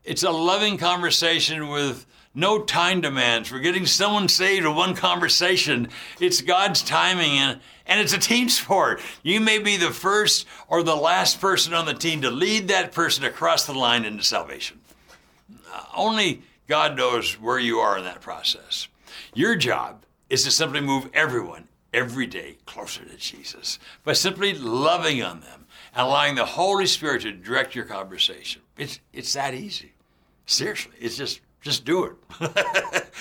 It's 0.04 0.24
a 0.24 0.32
loving 0.32 0.78
conversation 0.78 1.70
with 1.70 2.06
no 2.34 2.60
time 2.64 3.02
demands. 3.02 3.52
We're 3.52 3.60
getting 3.60 3.86
someone 3.86 4.30
saved 4.30 4.66
in 4.66 4.76
one 4.76 4.96
conversation. 4.96 5.90
It's 6.20 6.42
God's 6.42 6.82
timing 6.82 7.32
and 7.34 7.60
and 7.86 8.00
it's 8.00 8.14
a 8.14 8.20
team 8.20 8.48
sport. 8.48 9.02
You 9.22 9.42
may 9.42 9.60
be 9.60 9.76
the 9.76 9.92
first 9.92 10.48
or 10.70 10.82
the 10.82 10.96
last 10.96 11.42
person 11.42 11.74
on 11.74 11.86
the 11.86 11.94
team 11.94 12.22
to 12.22 12.32
lead 12.32 12.70
that 12.70 12.94
person 12.94 13.26
across 13.26 13.66
the 13.66 13.74
line 13.74 14.06
into 14.06 14.24
salvation. 14.24 14.80
Uh, 15.74 15.84
only 15.96 16.44
God 16.68 16.96
knows 16.96 17.34
where 17.34 17.60
you 17.60 17.80
are 17.80 17.98
in 17.98 18.06
that 18.06 18.22
process. 18.22 18.88
Your 19.34 19.56
job 19.56 20.06
is 20.30 20.44
to 20.46 20.52
simply 20.52 20.80
move 20.80 21.10
everyone 21.14 21.68
every 21.94 22.28
day 22.28 22.58
closer 22.66 23.04
to 23.04 23.18
Jesus 23.18 23.78
by 24.06 24.14
simply 24.14 24.54
loving 24.54 25.22
on 25.22 25.42
them 25.42 25.66
and 25.94 26.08
allowing 26.08 26.36
the 26.36 26.46
Holy 26.46 26.86
Spirit 26.86 27.24
to 27.24 27.34
direct 27.34 27.76
your 27.76 27.86
conversation. 27.86 28.62
It's, 28.78 29.00
it's 29.12 29.34
that 29.34 29.54
easy. 29.54 29.92
Seriously, 30.46 30.94
it's 31.00 31.18
just 31.18 31.42
just 31.62 31.86
do 31.86 32.06
it. 32.06 33.12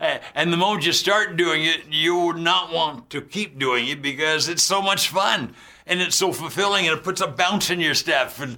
and 0.34 0.52
the 0.52 0.56
moment 0.56 0.86
you 0.86 0.92
start 0.92 1.36
doing 1.36 1.64
it, 1.64 1.82
you 1.90 2.14
will 2.14 2.34
not 2.34 2.72
want 2.72 3.10
to 3.10 3.20
keep 3.20 3.58
doing 3.58 3.88
it 3.88 4.02
because 4.02 4.48
it's 4.48 4.62
so 4.62 4.80
much 4.80 5.08
fun 5.08 5.54
and 5.86 6.00
it's 6.00 6.16
so 6.16 6.32
fulfilling 6.32 6.86
and 6.88 6.98
it 6.98 7.04
puts 7.04 7.20
a 7.20 7.26
bounce 7.26 7.70
in 7.70 7.80
your 7.80 7.94
step. 7.94 8.38
And 8.38 8.56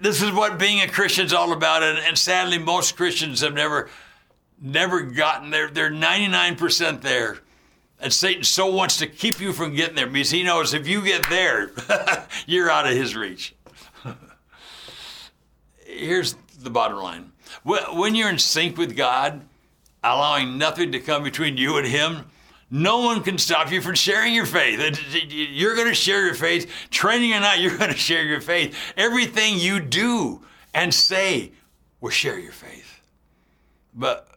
this 0.00 0.22
is 0.22 0.32
what 0.32 0.58
being 0.58 0.80
a 0.80 0.88
Christian 0.88 1.26
is 1.26 1.32
all 1.32 1.52
about. 1.52 1.82
And, 1.82 1.98
and 1.98 2.18
sadly, 2.18 2.58
most 2.58 2.96
Christians 2.96 3.40
have 3.40 3.54
never 3.54 3.88
never 4.62 5.00
gotten 5.00 5.50
there. 5.50 5.70
They're 5.70 5.90
99% 5.90 7.00
there 7.00 7.38
and 8.00 8.12
Satan 8.12 8.42
so 8.42 8.66
wants 8.66 8.96
to 8.98 9.06
keep 9.06 9.40
you 9.40 9.52
from 9.52 9.74
getting 9.74 9.94
there 9.94 10.06
because 10.06 10.30
he 10.30 10.42
knows 10.42 10.74
if 10.74 10.88
you 10.88 11.02
get 11.02 11.28
there, 11.28 11.70
you're 12.46 12.70
out 12.70 12.86
of 12.86 12.92
his 12.92 13.14
reach. 13.14 13.54
Here's 15.84 16.34
the 16.58 16.70
bottom 16.70 16.98
line 16.98 17.32
When 17.62 18.14
you're 18.14 18.28
in 18.28 18.38
sync 18.38 18.76
with 18.76 18.96
God, 18.96 19.42
allowing 20.02 20.58
nothing 20.58 20.92
to 20.92 21.00
come 21.00 21.22
between 21.22 21.56
you 21.56 21.76
and 21.76 21.86
Him, 21.86 22.26
no 22.70 23.00
one 23.00 23.22
can 23.22 23.36
stop 23.36 23.72
you 23.72 23.80
from 23.80 23.96
sharing 23.96 24.32
your 24.32 24.46
faith. 24.46 24.78
You're 25.28 25.74
going 25.74 25.88
to 25.88 25.94
share 25.94 26.24
your 26.24 26.34
faith. 26.34 26.70
Training 26.90 27.32
or 27.32 27.40
not, 27.40 27.58
you're 27.60 27.76
going 27.76 27.90
to 27.90 27.96
share 27.96 28.22
your 28.22 28.40
faith. 28.40 28.76
Everything 28.96 29.58
you 29.58 29.80
do 29.80 30.40
and 30.72 30.94
say 30.94 31.52
will 32.00 32.10
share 32.10 32.38
your 32.38 32.52
faith. 32.52 33.00
But, 33.92 34.28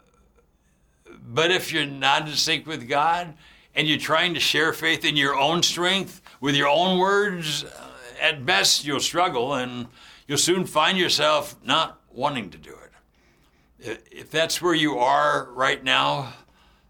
but 1.26 1.52
if 1.52 1.72
you're 1.72 1.86
not 1.86 2.28
in 2.28 2.34
sync 2.34 2.66
with 2.66 2.90
God 2.90 3.34
and 3.76 3.88
you're 3.88 4.00
trying 4.00 4.34
to 4.34 4.40
share 4.40 4.74
faith 4.74 5.06
in 5.06 5.16
your 5.16 5.36
own 5.36 5.62
strength, 5.62 6.22
with 6.42 6.56
your 6.56 6.68
own 6.68 6.98
words, 6.98 7.64
uh, 7.64 7.90
at 8.20 8.46
best 8.46 8.84
you'll 8.84 9.00
struggle 9.00 9.54
and 9.54 9.88
you'll 10.28 10.38
soon 10.38 10.66
find 10.66 10.98
yourself 10.98 11.56
not 11.64 12.02
wanting 12.12 12.50
to 12.50 12.58
do 12.58 12.72
it. 12.72 12.83
If 13.84 14.32
that's 14.32 14.62
where 14.62 14.74
you 14.74 15.00
are 15.00 15.50
right 15.52 15.84
now, 15.84 16.34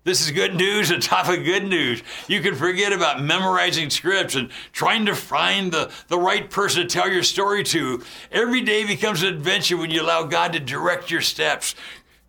this 0.04 0.22
is 0.22 0.32
good 0.32 0.56
news 0.56 0.92
on 0.92 1.00
top 1.00 1.30
of 1.30 1.44
good 1.46 1.66
news. 1.66 2.04
You 2.28 2.42
can 2.42 2.56
forget 2.56 2.92
about 2.92 3.24
memorizing 3.24 3.90
scripts 3.90 4.36
and 4.36 4.50
trying 4.74 5.06
to 5.06 5.16
find 5.16 5.72
the, 5.72 5.92
the 6.10 6.20
right 6.20 6.50
person 6.50 6.82
to 6.82 6.88
tell 6.88 7.10
your 7.10 7.24
story 7.24 7.64
to. 7.66 8.04
Every 8.32 8.62
day 8.62 8.86
becomes 8.86 9.24
an 9.24 9.34
adventure 9.34 9.78
when 9.78 9.92
you 9.92 10.02
allow 10.02 10.24
God 10.24 10.54
to 10.54 10.60
direct 10.60 11.10
your 11.10 11.22
steps, 11.22 11.74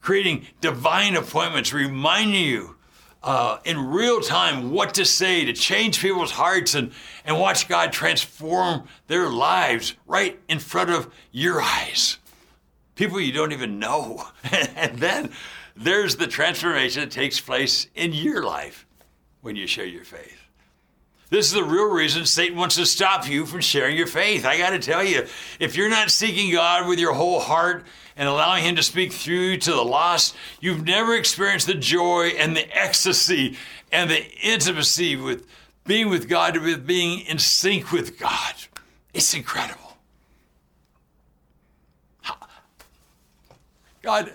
creating 0.01 0.47
divine 0.61 1.17
appointments, 1.17 1.73
reminding 1.73 2.45
you 2.45 2.77
uh, 3.25 3.59
in 3.65 3.89
real 3.89 4.21
time 4.21 4.71
what 4.71 4.95
to 4.95 5.05
say 5.05 5.45
to 5.45 5.53
change 5.53 6.01
people's 6.01 6.31
hearts 6.31 6.75
and, 6.75 6.93
and 7.25 7.41
watch 7.41 7.69
God 7.69 7.93
transform 7.93 8.87
their 9.09 9.29
lives 9.29 9.95
right 10.07 10.39
in 10.49 10.59
front 10.61 10.91
of 10.91 11.13
your 11.33 11.61
eyes. 11.61 12.19
People 12.95 13.21
you 13.21 13.33
don't 13.33 13.53
even 13.53 13.79
know. 13.79 14.25
and 14.77 14.99
then 14.99 15.31
there's 15.77 16.17
the 16.17 16.27
transformation 16.27 17.03
that 17.03 17.11
takes 17.11 17.41
place 17.41 17.89
in 17.95 18.13
your 18.13 18.45
life 18.45 18.87
when 19.41 19.57
you 19.57 19.67
share 19.67 19.87
your 19.87 20.05
faith. 20.05 20.41
This 21.31 21.47
is 21.47 21.53
the 21.53 21.65
real 21.65 21.91
reason 21.91 22.27
Satan 22.27 22.57
wants 22.57 22.77
to 22.77 22.87
stop 22.87 23.29
you 23.29 23.45
from 23.45 23.61
sharing 23.61 23.97
your 23.97 24.07
faith. 24.07 24.47
I 24.47 24.57
got 24.57 24.71
to 24.71 24.79
tell 24.79 25.03
you, 25.03 25.27
if 25.59 25.77
you're 25.77 25.89
not 25.89 26.11
seeking 26.11 26.53
God 26.53 26.87
with 26.87 27.01
your 27.01 27.13
whole 27.13 27.41
heart 27.41 27.85
and 28.17 28.29
allowing 28.29 28.63
Him 28.63 28.77
to 28.77 28.83
speak 28.83 29.13
through 29.13 29.35
you 29.35 29.57
to 29.59 29.73
the 29.73 29.85
lost, 29.85 30.37
you've 30.61 30.85
never 30.85 31.17
experienced 31.17 31.67
the 31.67 31.75
joy 31.75 32.35
and 32.39 32.57
the 32.57 32.69
ecstasy 32.79 33.57
and 33.91 34.09
the 34.09 34.25
intimacy 34.43 35.17
with 35.17 35.47
being 35.85 36.09
with 36.09 36.29
God, 36.29 36.57
with 36.59 36.87
being 36.87 37.21
in 37.21 37.39
sync 37.39 37.91
with 37.91 38.19
God. 38.19 38.55
It's 39.13 39.35
incredible. 39.35 39.84
God, 44.05 44.31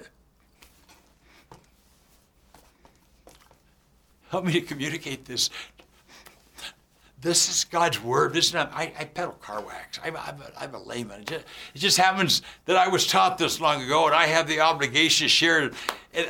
Help 4.30 4.46
me 4.46 4.54
to 4.54 4.62
communicate 4.62 5.26
this. 5.26 5.50
This 7.22 7.50
is 7.50 7.66
God's 7.66 8.02
word. 8.02 8.34
This 8.34 8.48
is 8.48 8.54
not, 8.54 8.72
I, 8.74 8.94
I 8.98 9.06
peddle 9.06 9.34
car 9.42 9.62
wax. 9.62 10.00
I'm, 10.04 10.16
I'm, 10.16 10.42
a, 10.42 10.52
I'm 10.58 10.74
a 10.74 10.82
layman. 10.82 11.22
It 11.22 11.28
just, 11.28 11.46
it 11.76 11.80
just, 11.80 11.98
happens 11.98 12.42
that 12.66 12.78
I 12.78 12.88
was 12.88 13.06
taught 13.06 13.38
this 13.38 13.60
long 13.60 13.84
ago 13.84 14.06
and 14.06 14.16
I 14.16 14.28
have 14.28 14.48
the 14.48 14.60
obligation 14.60 15.26
to 15.26 15.30
share 15.30 15.64
it. 15.64 15.74
And, 16.14 16.28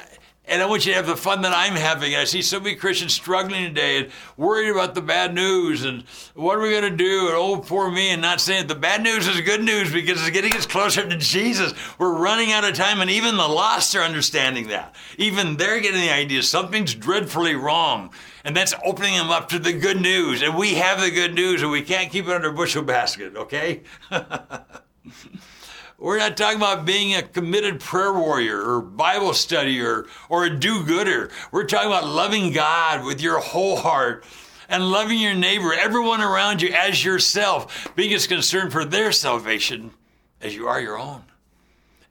and 0.50 0.62
I 0.62 0.66
want 0.66 0.86
you 0.86 0.92
to 0.92 0.98
have 0.98 1.08
the 1.08 1.16
fun 1.16 1.44
that 1.44 1.54
I'm 1.54 1.76
having. 1.76 2.16
I 2.16 2.24
see 2.24 2.42
so 2.42 2.60
many 2.60 2.76
Christians 2.76 3.14
struggling 3.14 3.66
today 3.66 3.98
and 3.98 4.12
worried 4.36 4.70
about 4.70 4.96
the 4.96 5.02
bad 5.02 5.34
news 5.34 5.86
and 5.86 6.04
what 6.34 6.58
are 6.58 6.62
we 6.62 6.72
going 6.72 6.84
to 6.84 6.90
do? 6.90 7.28
And 7.28 7.36
oh, 7.36 7.60
poor 7.60 7.92
me, 7.92 8.10
and 8.10 8.22
not 8.22 8.42
saying 8.42 8.68
the 8.68 8.76
bad 8.76 9.04
news 9.04 9.28
is 9.28 9.40
good 9.42 9.64
news 9.64 9.94
because 9.94 10.20
it's 10.20 10.30
getting 10.32 10.54
us 10.54 10.66
closer 10.66 11.08
to 11.08 11.18
Jesus. 11.18 11.74
We're 11.98 12.18
running 12.18 12.52
out 12.52 12.64
of 12.64 12.76
time, 12.76 13.02
and 13.02 13.10
even 13.10 13.38
the 13.38 13.48
lost 13.48 13.96
are 13.96 14.02
understanding 14.02 14.68
that. 14.70 14.96
Even 15.18 15.58
they're 15.58 15.80
getting 15.80 16.02
the 16.02 16.12
idea 16.12 16.44
something's 16.44 16.96
dreadfully 16.96 17.56
wrong. 17.56 18.12
And 18.44 18.56
that's 18.56 18.74
opening 18.86 19.18
them 19.18 19.30
up 19.30 19.50
to 19.50 19.60
the 19.60 19.74
good 19.74 20.02
news. 20.02 20.42
And 20.42 20.56
we 20.56 20.76
have 20.76 21.00
the 21.02 21.12
good 21.12 21.36
news, 21.36 21.62
and 21.62 21.72
we 21.72 21.82
can't 21.82 22.12
keep 22.12 22.28
it 22.28 22.32
under 22.32 22.50
a 22.50 22.54
bushel 22.54 22.84
basket, 22.84 23.36
okay? 23.36 23.82
We're 26.00 26.18
not 26.18 26.38
talking 26.38 26.58
about 26.58 26.86
being 26.86 27.14
a 27.14 27.22
committed 27.22 27.82
prayer 27.82 28.14
warrior 28.14 28.62
or 28.62 28.82
Bible 28.82 29.34
study 29.34 29.82
or, 29.82 30.06
or 30.30 30.46
a 30.46 30.50
do 30.50 30.86
gooder. 30.86 31.30
We're 31.52 31.66
talking 31.66 31.90
about 31.90 32.08
loving 32.08 32.54
God 32.54 33.04
with 33.04 33.22
your 33.22 33.40
whole 33.40 33.76
heart 33.76 34.24
and 34.70 34.92
loving 34.92 35.20
your 35.20 35.34
neighbor, 35.34 35.74
everyone 35.74 36.22
around 36.22 36.62
you 36.62 36.70
as 36.70 37.04
yourself, 37.04 37.92
being 37.96 38.14
as 38.14 38.28
concerned 38.28 38.72
for 38.72 38.86
their 38.86 39.12
salvation 39.12 39.92
as 40.40 40.56
you 40.56 40.68
are 40.68 40.80
your 40.80 40.98
own. 40.98 41.24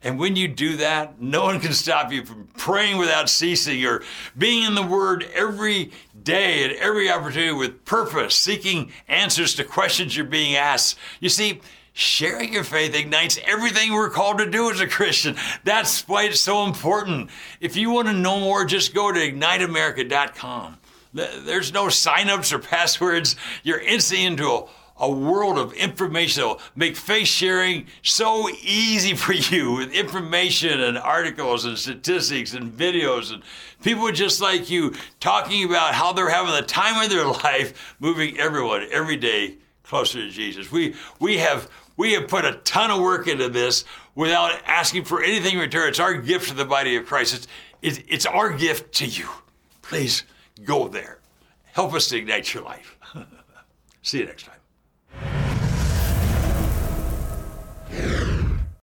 And 0.03 0.19
when 0.19 0.35
you 0.35 0.47
do 0.47 0.77
that, 0.77 1.19
no 1.19 1.43
one 1.43 1.59
can 1.59 1.73
stop 1.73 2.11
you 2.11 2.23
from 2.23 2.47
praying 2.57 2.97
without 2.97 3.29
ceasing 3.29 3.83
or 3.85 4.03
being 4.37 4.63
in 4.63 4.75
the 4.75 4.85
Word 4.85 5.27
every 5.33 5.91
day 6.21 6.63
at 6.63 6.75
every 6.77 7.09
opportunity 7.09 7.51
with 7.51 7.83
purpose, 7.85 8.35
seeking 8.35 8.91
answers 9.07 9.55
to 9.55 9.63
questions 9.63 10.15
you're 10.15 10.25
being 10.25 10.55
asked. 10.55 10.97
You 11.19 11.27
see, 11.27 11.59
Sharing 11.99 12.53
your 12.53 12.63
faith 12.63 12.95
ignites 12.95 13.37
everything 13.45 13.91
we're 13.91 14.09
called 14.09 14.37
to 14.37 14.49
do 14.49 14.71
as 14.71 14.79
a 14.79 14.87
Christian. 14.87 15.35
That's 15.65 16.07
why 16.07 16.23
it's 16.23 16.39
so 16.39 16.63
important. 16.63 17.29
If 17.59 17.75
you 17.75 17.91
want 17.91 18.07
to 18.07 18.13
know 18.13 18.39
more, 18.39 18.63
just 18.63 18.93
go 18.93 19.11
to 19.11 19.19
igniteamerica.com. 19.19 20.77
There's 21.13 21.73
no 21.73 21.87
signups 21.87 22.53
or 22.53 22.59
passwords. 22.59 23.35
You're 23.63 23.81
instantly 23.81 24.25
into 24.25 24.47
a, 24.47 24.65
a 24.95 25.11
world 25.11 25.57
of 25.57 25.73
information 25.73 26.41
that 26.41 26.47
will 26.47 26.61
make 26.73 26.95
faith 26.95 27.27
sharing 27.27 27.87
so 28.01 28.47
easy 28.63 29.13
for 29.13 29.33
you 29.33 29.73
with 29.73 29.91
information 29.91 30.79
and 30.79 30.97
articles 30.97 31.65
and 31.65 31.77
statistics 31.77 32.53
and 32.53 32.71
videos 32.71 33.33
and 33.33 33.43
people 33.83 34.09
just 34.13 34.39
like 34.39 34.69
you 34.69 34.93
talking 35.19 35.65
about 35.65 35.95
how 35.95 36.13
they're 36.13 36.29
having 36.29 36.53
the 36.53 36.61
time 36.61 37.03
of 37.03 37.09
their 37.09 37.27
life, 37.43 37.97
moving 37.99 38.39
everyone 38.39 38.87
every 38.89 39.17
day 39.17 39.57
closer 39.83 40.19
to 40.19 40.29
Jesus. 40.29 40.71
We 40.71 40.95
we 41.19 41.39
have 41.39 41.67
we 41.99 42.13
have 42.13 42.29
put 42.29 42.45
a 42.45 42.53
ton 42.63 42.89
of 42.91 43.01
work 43.01 43.27
into 43.27 43.49
this 43.49 43.83
without 44.15 44.53
asking 44.65 45.03
for 45.03 45.21
anything 45.21 45.55
in 45.55 45.59
return. 45.59 45.89
It's 45.89 45.99
our 45.99 46.13
gift 46.13 46.47
to 46.47 46.55
the 46.55 46.63
body 46.63 46.95
of 46.95 47.05
Christ. 47.05 47.45
It's, 47.81 47.99
it's, 48.07 48.25
our 48.25 48.53
gift 48.53 48.93
to 48.95 49.05
you. 49.05 49.27
Please 49.81 50.23
go 50.63 50.87
there. 50.87 51.19
Help 51.73 51.93
us 51.93 52.07
to 52.07 52.17
ignite 52.17 52.53
your 52.53 52.63
life. 52.63 52.97
See 54.01 54.19
you 54.19 54.25
next 54.27 54.47
time. 54.47 54.55